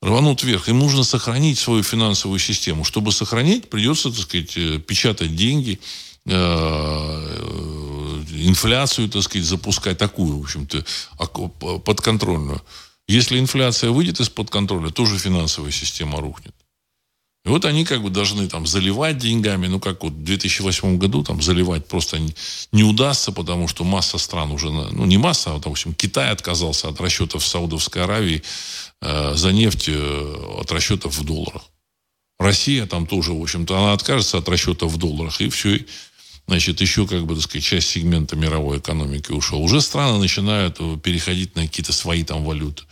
[0.01, 0.67] рванут вверх.
[0.71, 2.85] Им нужно сохранить свою финансовую систему.
[2.85, 5.79] Чтобы сохранить, придется, так сказать, э, печатать деньги,
[6.25, 7.88] э,
[8.47, 10.85] инфляцию, так сказать, запускать такую, в общем-то,
[11.81, 12.63] подконтрольную.
[13.07, 16.55] Если инфляция выйдет из-под контроля, тоже финансовая система рухнет.
[17.45, 21.23] И вот они как бы должны там заливать деньгами, ну как вот в 2008 году
[21.23, 22.35] там заливать просто не,
[22.73, 27.01] не удастся, потому что масса стран уже, ну не масса, а, допустим, Китай отказался от
[27.01, 28.43] расчетов в Саудовской Аравии
[29.01, 31.63] э, за нефть э, от расчетов в долларах.
[32.39, 35.87] Россия там тоже, в общем-то, она откажется от расчетов в долларах, и все,
[36.49, 39.63] значит, еще, как бы, так сказать, часть сегмента мировой экономики ушел.
[39.63, 42.85] Уже страны начинают э, переходить на какие-то свои там валюты.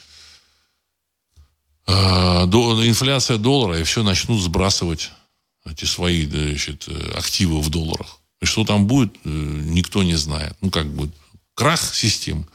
[1.87, 5.11] А, инфляция доллара, и все начнут сбрасывать
[5.65, 6.87] эти свои значит,
[7.17, 8.21] активы в долларах.
[8.43, 10.55] И что там будет, э, никто не знает.
[10.61, 11.15] Ну, как будет.
[11.55, 12.47] Крах системы.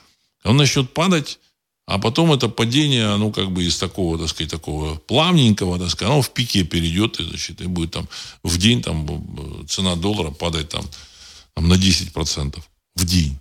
[0.44, 1.40] Он начнет падать,
[1.88, 6.12] а потом это падение, ну, как бы из такого, так сказать, такого плавненького, так сказать,
[6.14, 8.08] оно в пике перейдет, и, значит, и будет там
[8.44, 10.86] в день там цена доллара падать там,
[11.54, 12.60] там на 10%
[12.96, 13.38] в день.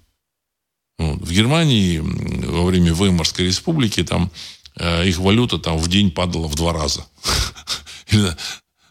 [0.98, 1.20] Вот.
[1.20, 4.30] В Германии во время Веймарской республики там
[4.76, 7.06] Э, их валюта там в день падала в два раза.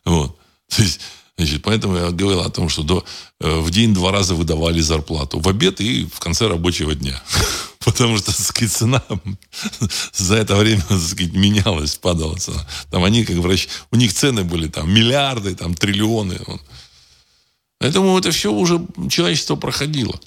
[0.06, 0.40] Вот.
[0.70, 1.02] То есть,
[1.40, 3.06] значит, поэтому я говорил о том, что до,
[3.40, 5.40] э, в день два раза выдавали зарплату.
[5.40, 7.22] В обед и в конце рабочего дня.
[7.80, 9.02] Потому что, так сказать, цена
[10.14, 12.68] за это время, так сказать, менялась, падала цена.
[12.92, 16.38] Там они, как врач, у них цены были там миллиарды, там триллионы.
[17.80, 20.20] Поэтому это все уже человечество проходило.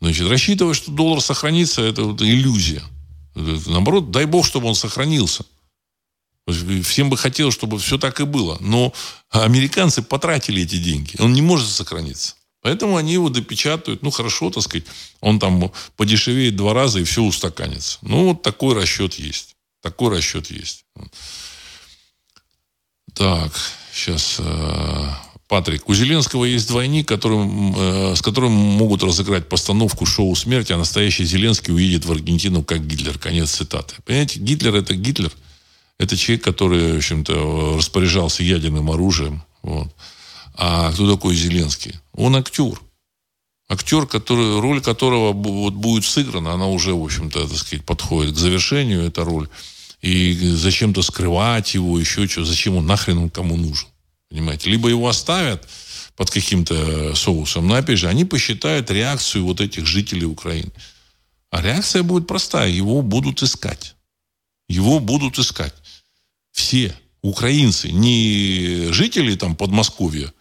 [0.00, 2.82] Значит, рассчитывать, что доллар сохранится, это вот иллюзия.
[3.36, 5.44] Наоборот, дай бог, чтобы он сохранился.
[6.82, 8.56] Всем бы хотелось, чтобы все так и было.
[8.60, 8.92] Но
[9.30, 11.16] американцы потратили эти деньги.
[11.18, 12.34] Он не может сохраниться.
[12.62, 14.02] Поэтому они его допечатают.
[14.02, 14.86] Ну, хорошо, так сказать.
[15.20, 17.98] Он там подешевеет два раза, и все устаканится.
[18.02, 19.56] Ну, вот такой расчет есть.
[19.80, 20.84] Такой расчет есть.
[23.14, 23.52] Так,
[23.92, 25.10] сейчас э,
[25.48, 30.76] Патрик, у Зеленского есть двойник, которым, э, с которым могут разыграть постановку шоу «Смерть», а
[30.76, 33.18] настоящий Зеленский уедет в Аргентину как Гитлер.
[33.18, 33.94] Конец цитаты.
[34.04, 35.32] Понимаете, Гитлер– это Гитлер.
[35.98, 39.42] Это человек, который, в общем-то, распоряжался ядерным оружием.
[39.62, 39.92] Вот.
[40.54, 41.94] А кто такой Зеленский?
[42.12, 42.80] Он актер.
[43.68, 48.38] Актер, который, роль которого вот будет сыграна, она уже, в общем-то, так сказать, подходит к
[48.38, 49.48] завершению, эта роль.
[50.00, 53.88] И зачем-то скрывать его, еще что, зачем он нахрен он кому нужен?
[54.30, 54.70] Понимаете?
[54.70, 55.68] Либо его оставят
[56.16, 60.72] под каким-то соусом, но, опять же, они посчитают реакцию вот этих жителей Украины.
[61.50, 62.68] А реакция будет простая.
[62.68, 63.96] Его будут искать.
[64.68, 65.74] Его будут искать.
[66.58, 66.92] Все
[67.22, 70.32] украинцы, не жители там Подмосковья,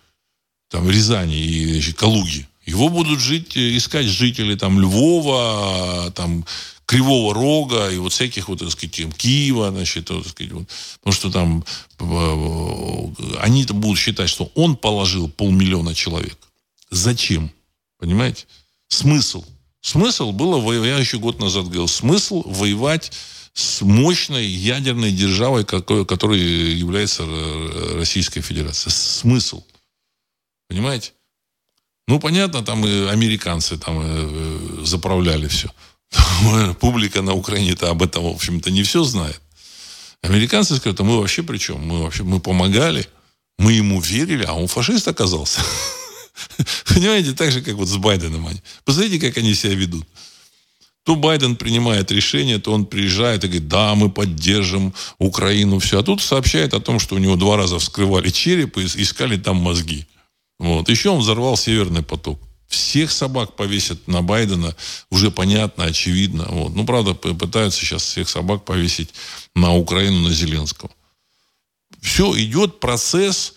[0.67, 2.47] там Рязани и значит, Калуги.
[2.65, 6.43] Его будут жить, искать жители там Львова, там
[6.87, 10.67] Кривого Рога и вот всяких вот, так сказать, Киева, значит, вот, так сказать, вот,
[10.99, 11.63] потому что там
[11.99, 16.37] э, они будут считать, что он положил полмиллиона человек.
[16.89, 17.51] Зачем?
[17.99, 18.47] Понимаете?
[18.87, 19.45] Смысл.
[19.81, 23.11] Смысл было, я еще год назад говорил, смысл воевать
[23.57, 27.25] с мощной ядерной державой, какой, которой является
[27.95, 28.91] Российская Федерация.
[28.91, 29.63] Смысл.
[30.69, 31.13] Понимаете?
[32.07, 35.71] Ну, понятно, там и американцы там э, заправляли все.
[36.79, 39.41] публика на Украине-то об этом, в общем-то, не все знает.
[40.21, 41.81] Американцы скажут, а мы вообще при чем?
[41.81, 43.07] Мы вообще мы помогали,
[43.57, 45.61] мы ему верили, а он фашист оказался.
[46.93, 48.45] Понимаете, так же, как вот с Байденом.
[48.45, 48.61] Они.
[48.85, 50.05] Посмотрите, как они себя ведут.
[51.07, 55.99] То Байден принимает решение, то он приезжает и говорит, да, мы поддержим Украину, все.
[55.99, 59.55] А тут сообщает о том, что у него два раза вскрывали череп и искали там
[59.55, 60.05] мозги.
[60.59, 60.89] Вот.
[60.89, 62.41] Еще он взорвал Северный поток.
[62.67, 64.75] Всех собак повесят на Байдена,
[65.09, 66.45] уже понятно, очевидно.
[66.49, 66.75] Вот.
[66.75, 69.13] Ну, правда, пытаются сейчас всех собак повесить
[69.55, 70.91] на Украину, на Зеленского.
[72.01, 73.53] Все, идет процесс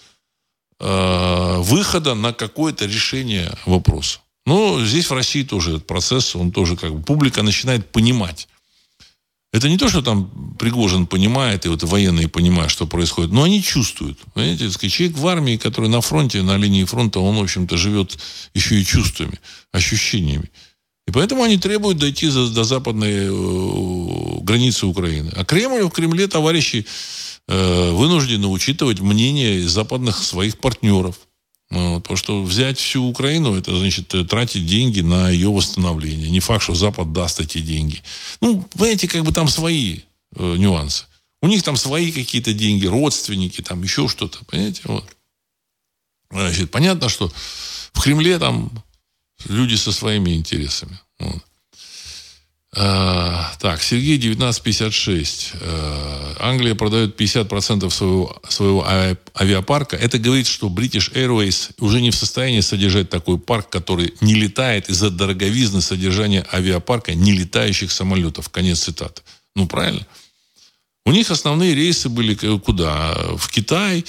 [0.78, 4.20] э, выхода на какое-то решение вопроса.
[4.46, 8.48] Но здесь в России тоже этот процесс, он тоже как бы, публика начинает понимать,
[9.52, 13.62] это не то, что там Пригожин понимает, и вот военные понимают, что происходит, но они
[13.62, 14.18] чувствуют.
[14.32, 18.16] Понимаете, сказать, человек в армии, который на фронте, на линии фронта, он, в общем-то, живет
[18.54, 19.40] еще и чувствами,
[19.72, 20.50] ощущениями.
[21.08, 25.32] И поэтому они требуют дойти до, до западной э, границы Украины.
[25.34, 26.86] А Кремль, в Кремле товарищи
[27.48, 31.18] э, вынуждены учитывать мнение западных своих партнеров.
[31.70, 36.28] Вот, потому что взять всю Украину, это значит э, тратить деньги на ее восстановление.
[36.28, 38.02] Не факт, что Запад даст эти деньги.
[38.40, 40.00] Ну, понимаете, как бы там свои
[40.34, 41.04] э, нюансы.
[41.42, 44.82] У них там свои какие-то деньги, родственники, там еще что-то, понимаете?
[44.84, 45.04] Вот.
[46.30, 47.32] Значит, понятно, что
[47.92, 48.70] в Кремле там
[49.46, 50.98] люди со своими интересами.
[51.20, 51.44] Вот.
[52.72, 55.52] А, так, Сергей 1956.
[55.60, 58.86] А, Англия продает 50% своего, своего
[59.34, 59.96] авиапарка.
[59.96, 64.88] Это говорит, что British Airways уже не в состоянии содержать такой парк, который не летает
[64.88, 68.48] из-за дороговизны содержания авиапарка нелетающих самолетов.
[68.50, 69.22] Конец цитаты.
[69.56, 70.06] Ну, правильно.
[71.04, 73.14] У них основные рейсы были куда?
[73.36, 74.04] В Китай,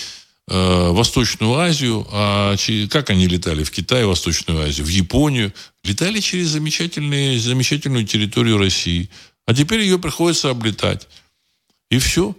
[0.47, 2.05] э, Восточную Азию.
[2.11, 2.55] А
[2.91, 4.85] как они летали в Китай, Восточную Азию?
[4.85, 5.51] В Японию.
[5.83, 9.09] Летали через замечательные, замечательную территорию России.
[9.45, 11.07] А теперь ее приходится облетать.
[11.89, 12.35] И все.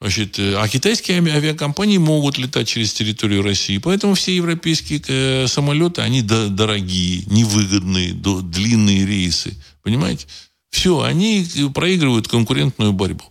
[0.00, 3.78] Значит, э, а китайские авиакомпании могут летать через территорию России.
[3.78, 9.56] Поэтому все европейские э, самолеты, они дорогие, невыгодные, длинные рейсы.
[9.82, 10.26] Понимаете?
[10.70, 13.24] Все, они проигрывают конкурентную борьбу.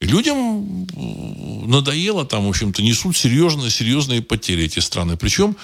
[0.00, 0.86] Людям
[1.66, 5.16] надоело там, в общем-то, несут серьезные, серьезные потери эти страны.
[5.16, 5.56] Причем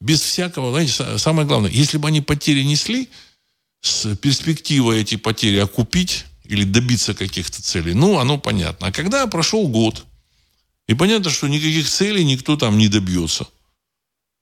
[0.00, 3.08] без всякого, знаете, самое главное, если бы они потери несли,
[3.80, 8.88] с перспективой эти потери окупить или добиться каких-то целей, ну, оно понятно.
[8.88, 10.04] А когда прошел год,
[10.86, 13.46] и понятно, что никаких целей никто там не добьется.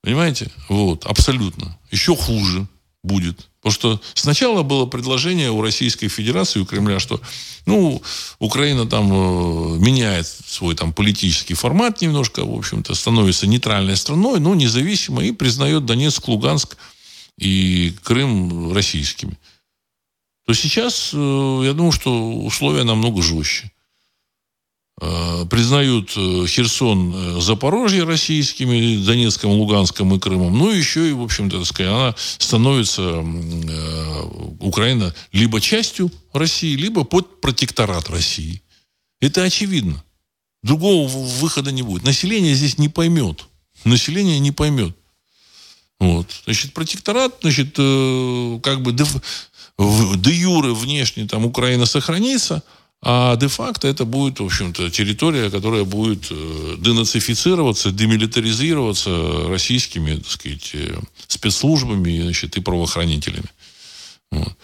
[0.01, 0.51] Понимаете?
[0.69, 1.77] Вот, абсолютно.
[1.89, 2.67] Еще хуже
[3.05, 3.47] будет.
[3.61, 7.21] Потому что сначала было предложение у Российской Федерации, у Кремля, что
[7.65, 8.01] ну,
[8.39, 14.53] Украина там э, меняет свой там политический формат немножко, в общем-то, становится нейтральной страной, но
[14.55, 16.77] независимой и признает Донецк, Луганск
[17.37, 19.37] и Крым российскими.
[20.45, 23.71] То сейчас, э, я думаю, что условия намного жестче.
[25.01, 30.57] Э, признают э, Херсон, э, Запорожье российскими, Донецком, Луганском и Крымом.
[30.57, 33.19] Ну, еще и, в общем-то, так сказать, она становится,
[34.61, 38.61] Украина, либо частью России, либо под протекторат России.
[39.19, 40.01] Это очевидно.
[40.63, 42.03] Другого выхода не будет.
[42.03, 43.45] Население здесь не поймет.
[43.83, 44.95] Население не поймет.
[45.99, 46.27] Вот.
[46.45, 49.03] Значит, протекторат, значит, как бы де,
[49.77, 52.63] де юре внешне там Украина сохранится–
[53.07, 60.71] а де-факто это будет, в общем-то, территория, которая будет э, денацифицироваться, демилитаризироваться российскими, так сказать,
[60.73, 63.45] э, спецслужбами значит, и правоохранителями.
[64.31, 64.57] Вот.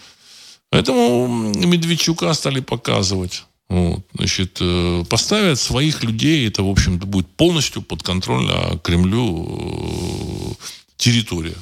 [0.72, 3.44] Поэтому Медведчука стали показывать.
[3.70, 10.58] Вот, значит, э, поставят своих людей, это, в общем-то, будет полностью под контроль а Кремлю
[10.98, 11.58] территория.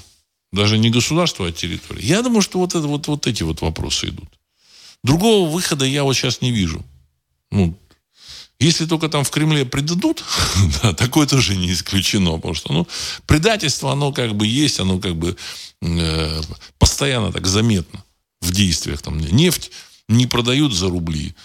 [0.53, 2.01] Даже не государство, а территория.
[2.01, 4.38] Я думаю, что вот, это, вот, вот эти вот вопросы идут.
[5.03, 6.83] Другого выхода я вот сейчас не вижу.
[7.51, 7.77] Ну,
[8.59, 10.23] если только там в Кремле предадут,
[10.83, 12.87] да, такое тоже не исключено, потому что ну,
[13.25, 15.37] предательство, оно как бы есть, оно как бы
[15.81, 16.41] э,
[16.77, 18.03] постоянно так заметно
[18.41, 19.01] в действиях.
[19.01, 19.71] Там, нефть
[20.09, 21.35] не продают за рубли.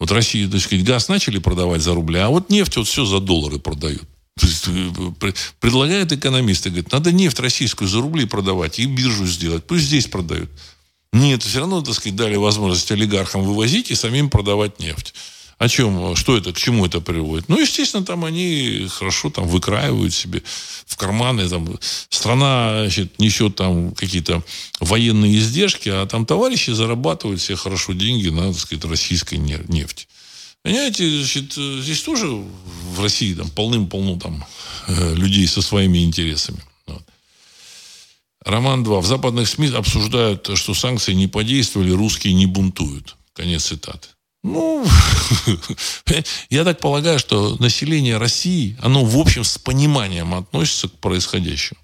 [0.00, 3.20] Вот Россия, так сказать, газ начали продавать за рубли, а вот нефть вот все за
[3.20, 4.08] доллары продают.
[4.38, 9.66] То есть, э, предлагают экономисты, говорят, надо нефть российскую за рубли продавать и биржу сделать,
[9.66, 10.48] пусть здесь продают.
[11.12, 15.14] Нет, все равно, так сказать, дали возможность олигархам вывозить и самим продавать нефть.
[15.58, 17.48] О чем, что это, к чему это приводит?
[17.48, 20.44] Ну, естественно, там они хорошо там выкраивают себе
[20.86, 21.48] в карманы.
[21.48, 21.76] Там,
[22.10, 24.44] страна значит, несет там какие-то
[24.78, 30.06] военные издержки, а там товарищи зарабатывают все хорошо деньги на, так сказать, российской нефти.
[30.62, 34.44] Понимаете, значит, здесь тоже в России там полным-полно там
[34.86, 36.62] э, людей со своими интересами.
[38.48, 39.00] Роман 2.
[39.00, 43.16] В западных СМИ обсуждают, что санкции не подействовали, русские не бунтуют.
[43.34, 44.08] Конец цитаты.
[44.42, 44.86] Ну,
[46.50, 51.80] я так полагаю, что население России, оно, в общем, с пониманием относится к происходящему.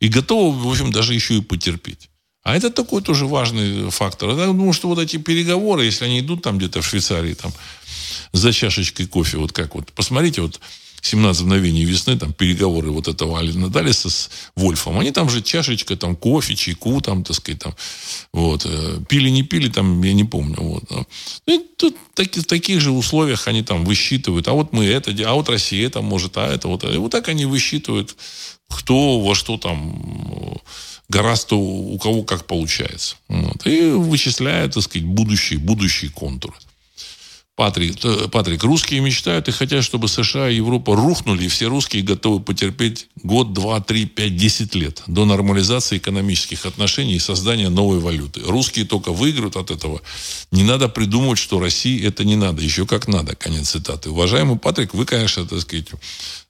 [0.00, 2.10] И готово, в общем, даже еще и потерпеть.
[2.42, 4.30] А это такой тоже важный фактор.
[4.30, 7.52] Я думаю, что вот эти переговоры, если они идут там где-то в Швейцарии, там,
[8.32, 10.58] за чашечкой кофе, вот как вот, посмотрите, вот
[11.02, 15.96] 17 мгновений весны, там, переговоры вот этого Алина Далиса с Вольфом, они там же чашечка,
[15.96, 17.74] там, кофе, чайку, там, так сказать, там,
[18.32, 20.84] вот, э, пили, не пили, там, я не помню, вот.
[20.90, 21.06] Ну,
[21.46, 25.34] и тут так, в таких же условиях они там высчитывают, а вот мы это, а
[25.34, 28.16] вот Россия это может, а это вот, и вот так они высчитывают,
[28.68, 30.60] кто во что там
[31.10, 33.16] гораздо у кого как получается.
[33.28, 33.66] Вот.
[33.66, 36.54] И вычисляют, так сказать, будущие, будущие контуры.
[37.60, 37.98] Патрик,
[38.32, 43.08] Патрик, русские мечтают и хотят, чтобы США и Европа рухнули, и все русские готовы потерпеть
[43.22, 48.40] год, два, три, пять, десять лет до нормализации экономических отношений и создания новой валюты.
[48.46, 50.00] Русские только выиграют от этого.
[50.50, 52.62] Не надо придумывать, что России это не надо.
[52.62, 53.36] Еще как надо.
[53.36, 54.08] Конец цитаты.
[54.08, 55.88] Уважаемый Патрик, вы, конечно, так сказать,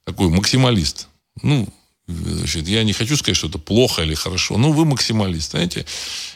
[0.05, 1.09] такой максималист.
[1.41, 1.67] Ну,
[2.11, 5.85] Значит, я не хочу сказать, что это плохо или хорошо, но вы максималист, знаете.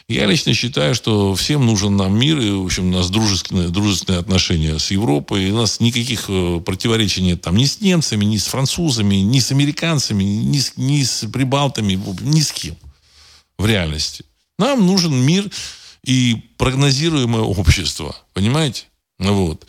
[0.08, 4.20] Я лично считаю, что всем нужен нам мир, и, в общем, у нас дружественные, дружественные
[4.20, 8.36] отношения с Европой, и у нас никаких э, противоречий нет там ни с немцами, ни
[8.36, 12.76] с французами, ни с американцами, ни с, ни с прибалтами, ни с кем
[13.58, 14.24] в реальности.
[14.58, 15.50] Нам нужен мир,
[16.06, 18.16] и прогнозируемое общество.
[18.32, 18.84] Понимаете?
[19.18, 19.66] Ну вот.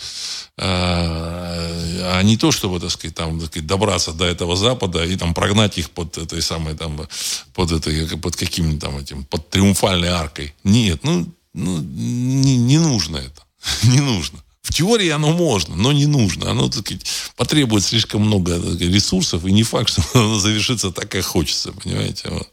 [0.57, 5.15] А, а не то, чтобы, так сказать, там, так сказать, добраться до этого Запада и
[5.15, 7.07] там прогнать их под этой самой, там,
[7.53, 10.53] под этой, под каким-то там этим, под триумфальной аркой.
[10.64, 13.44] Нет, ну, ну не, не нужно это.
[13.84, 14.40] не нужно.
[14.64, 16.52] В теории оно можно, но не нужно.
[16.52, 17.06] Оно, так сказать,
[17.38, 22.30] потребует слишком много ресурсов, и не факт, что оно завершится так, как хочется, понимаете?
[22.30, 22.49] Вот.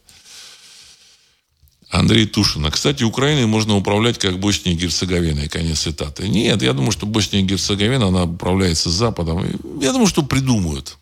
[1.89, 2.71] Андрей Тушина.
[2.71, 5.49] Кстати, Украиной можно управлять как Боснией и Герцеговиной.
[5.49, 6.27] Конец цитаты.
[6.27, 9.45] Нет, я думаю, что Босния и Герцеговина, она управляется Западом.
[9.81, 10.97] Я думаю, что придумают.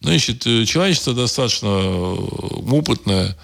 [0.00, 2.14] Значит, э, человечество достаточно э,
[2.70, 3.36] опытное,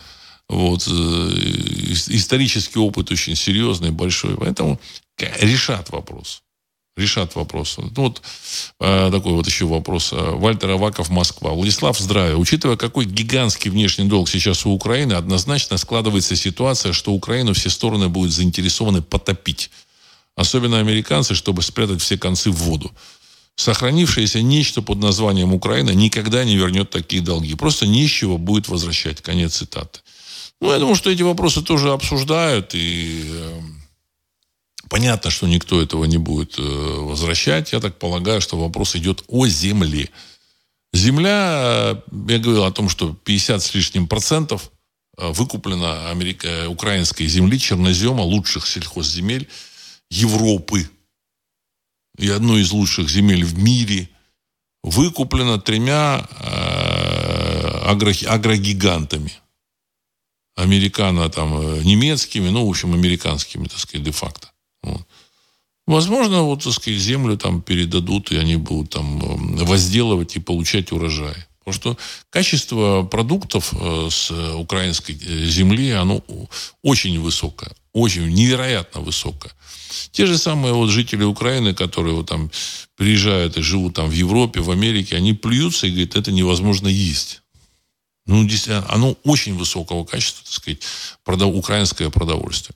[0.48, 4.36] вот, э, исторический опыт очень серьезный, большой.
[4.36, 4.80] Поэтому
[5.18, 6.43] решат вопрос
[6.96, 7.76] решат вопрос.
[7.78, 8.22] Ну, вот
[8.80, 10.12] э, такой вот еще вопрос.
[10.12, 11.50] Вальтер Аваков, Москва.
[11.52, 12.36] Владислав, здравия.
[12.36, 18.08] Учитывая, какой гигантский внешний долг сейчас у Украины, однозначно складывается ситуация, что Украину все стороны
[18.08, 19.70] будут заинтересованы потопить.
[20.36, 22.92] Особенно американцы, чтобы спрятать все концы в воду.
[23.56, 27.54] Сохранившееся нечто под названием Украина никогда не вернет такие долги.
[27.54, 29.20] Просто нечего будет возвращать.
[29.20, 30.00] Конец цитаты.
[30.60, 32.74] Ну, я думаю, что эти вопросы тоже обсуждают.
[32.74, 33.60] И э,
[34.94, 37.72] Понятно, что никто этого не будет э, возвращать.
[37.72, 40.08] Я так полагаю, что вопрос идет о земле.
[40.92, 44.70] Земля, я говорил о том, что 50 с лишним процентов
[45.18, 49.48] э, выкуплено Америка, украинской земли, чернозема, лучших сельхозземель
[50.10, 50.88] Европы.
[52.16, 54.08] И одной из лучших земель в мире
[54.84, 59.32] выкуплено тремя э, агро, агрогигантами.
[60.54, 64.53] Американо там немецкими, ну, в общем, американскими, так сказать, де-факто.
[65.86, 70.92] Возможно, вот, так сказать, землю там передадут, и они будут там эм, возделывать и получать
[70.92, 71.36] урожай.
[71.58, 71.98] Потому что
[72.30, 76.22] качество продуктов э, с украинской э, земли, оно
[76.82, 77.70] очень высокое.
[77.92, 79.52] Очень, невероятно высокое.
[80.10, 82.50] Те же самые вот жители Украины, которые вот там
[82.96, 87.42] приезжают и живут там в Европе, в Америке, они плюются и говорят, это невозможно есть.
[88.26, 88.48] Ну,
[88.88, 90.80] оно очень высокого качества, так сказать,
[91.24, 91.54] продов...
[91.54, 92.74] украинское продовольствие.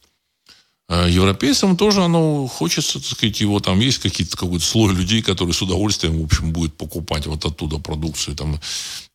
[0.88, 5.52] А европейцам тоже оно хочется, так сказать, его там есть какие-то какой-то слой людей, которые
[5.52, 8.34] с удовольствием, в общем, будет покупать вот оттуда продукцию.
[8.34, 8.58] Там,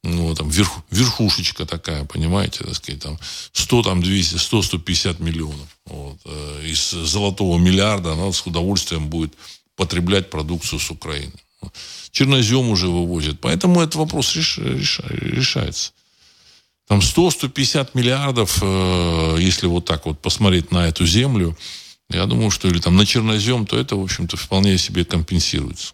[0.04, 3.18] ну, там верх, верхушечка такая, понимаете, так сказать, там
[3.54, 5.68] 100, там 200, 100, 150 миллионов.
[5.88, 6.20] Вот.
[6.26, 9.34] Э, из золотого миллиарда она с удовольствием будет
[9.76, 11.34] потреблять продукцию с Украины.
[12.12, 13.40] Чернозем уже вывозят.
[13.41, 15.91] Поэтому этот вопрос реш, реш, решается.
[16.88, 21.58] Там 100-150 миллиардов, э, если вот так вот посмотреть на эту землю,
[22.10, 25.94] я думаю, что или там на чернозем, то это, в общем-то, вполне себе компенсируется.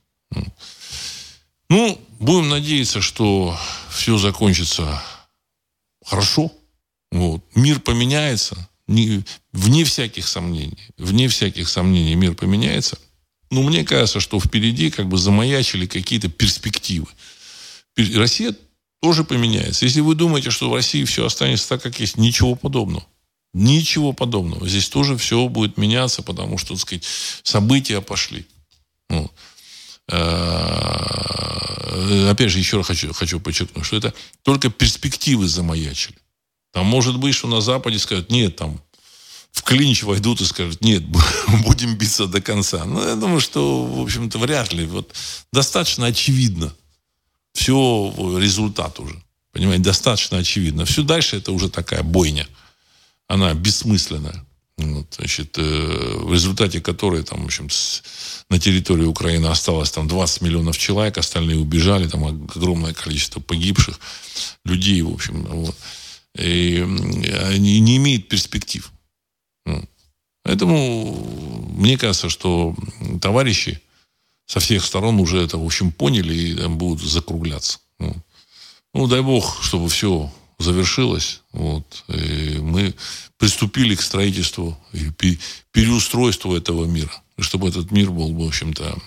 [1.70, 3.58] Ну, будем надеяться, что
[3.92, 5.02] все закончится
[6.04, 6.52] хорошо.
[7.12, 7.44] Вот.
[7.56, 10.80] Мир поменяется, не, вне всяких сомнений.
[10.98, 12.98] Вне всяких сомнений мир поменяется.
[13.52, 17.08] Но мне кажется, что впереди как бы замаячили какие-то перспективы.
[17.96, 18.56] Россия
[19.02, 19.86] тоже поменяется.
[19.86, 23.06] Если вы думаете, что в России все останется так, как есть, ничего подобного.
[23.54, 24.68] Ничего подобного.
[24.68, 27.04] Здесь тоже все будет меняться, потому что, так сказать,
[27.44, 28.46] события пошли.
[29.10, 29.32] Ну,
[30.08, 30.20] э,
[32.30, 34.14] опять же, еще раз хочу, хочу подчеркнуть, что это
[34.44, 36.18] только перспективы замаячили.
[36.72, 38.80] Там может быть, что на Западе скажут, нет, там
[39.52, 41.04] в клинч войдут и скажут, нет,
[41.64, 42.86] будем биться до конца.
[42.86, 44.86] Ну, я думаю, что, в общем-то, вряд ли.
[44.86, 45.14] Вот
[45.52, 46.74] достаточно очевидно,
[47.54, 49.22] все результат уже.
[49.52, 50.86] Понимаете, достаточно очевидно.
[50.86, 52.48] Все дальше это уже такая бойня.
[53.28, 54.46] Она бессмысленная.
[54.78, 57.68] Вот, значит, э, в результате которой там, в общем,
[58.50, 64.00] на территории Украины осталось там 20 миллионов человек, остальные убежали, там огромное количество погибших
[64.64, 65.76] людей, в общем, вот.
[66.38, 66.80] И
[67.44, 68.90] они не имеют перспектив.
[69.66, 69.84] Ну,
[70.44, 72.76] поэтому мне кажется, что
[73.22, 73.82] товарищи,
[74.50, 77.78] со всех сторон уже это, в общем, поняли и там будут закругляться.
[78.00, 78.16] Ну,
[78.96, 81.42] ну дай бог, чтобы все завершилось.
[81.52, 82.96] Вот, и мы
[83.38, 85.12] приступили к строительству и
[85.72, 87.12] переустройству этого мира.
[87.38, 88.98] Чтобы этот мир был, в общем-то,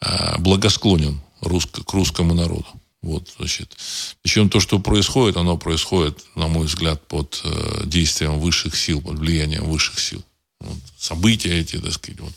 [0.00, 2.68] а, благосклонен русско, к русскому народу.
[3.02, 3.76] Вот, значит.
[4.22, 9.18] Причем то, что происходит, оно происходит, на мой взгляд, под э, действием высших сил, под
[9.18, 10.22] влиянием высших сил.
[10.60, 12.32] Вот, события эти, так сказать, вот,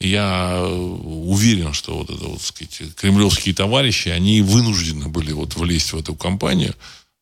[0.00, 5.98] я уверен, что вот это, вот, сказать, кремлевские товарищи, они вынуждены были вот влезть в
[5.98, 6.74] эту компанию,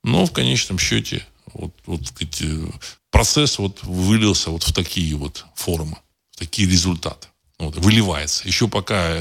[0.05, 2.43] но в конечном счете вот, вот, сказать,
[3.11, 5.97] процесс вот вылился вот в такие вот формы,
[6.31, 7.29] в такие результаты.
[7.59, 8.47] Вот, выливается.
[8.47, 9.17] Еще пока,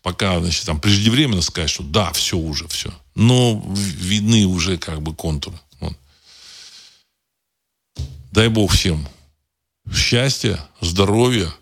[0.00, 2.90] пока значит, там преждевременно сказать, что да, все уже, все.
[3.14, 5.60] Но видны уже как бы контуры.
[5.80, 5.92] Вот.
[8.32, 9.06] Дай бог всем
[9.94, 11.52] счастья, здоровья.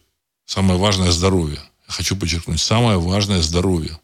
[0.46, 1.60] Самое важное– здоровье.
[1.86, 3.98] Хочу подчеркнуть, самое важное– здоровье.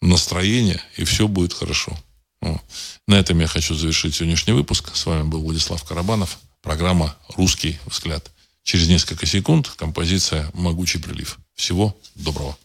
[0.00, 1.96] Настроение, и все будет хорошо.
[2.40, 2.60] Вот.
[3.06, 4.94] На этом я хочу завершить сегодняшний выпуск.
[4.94, 6.38] С вами был Владислав Карабанов.
[6.62, 8.30] Программа «Русский взгляд».
[8.62, 11.38] Через несколько секунд композиция «Могучий прилив».
[11.54, 12.56] Всего доброго.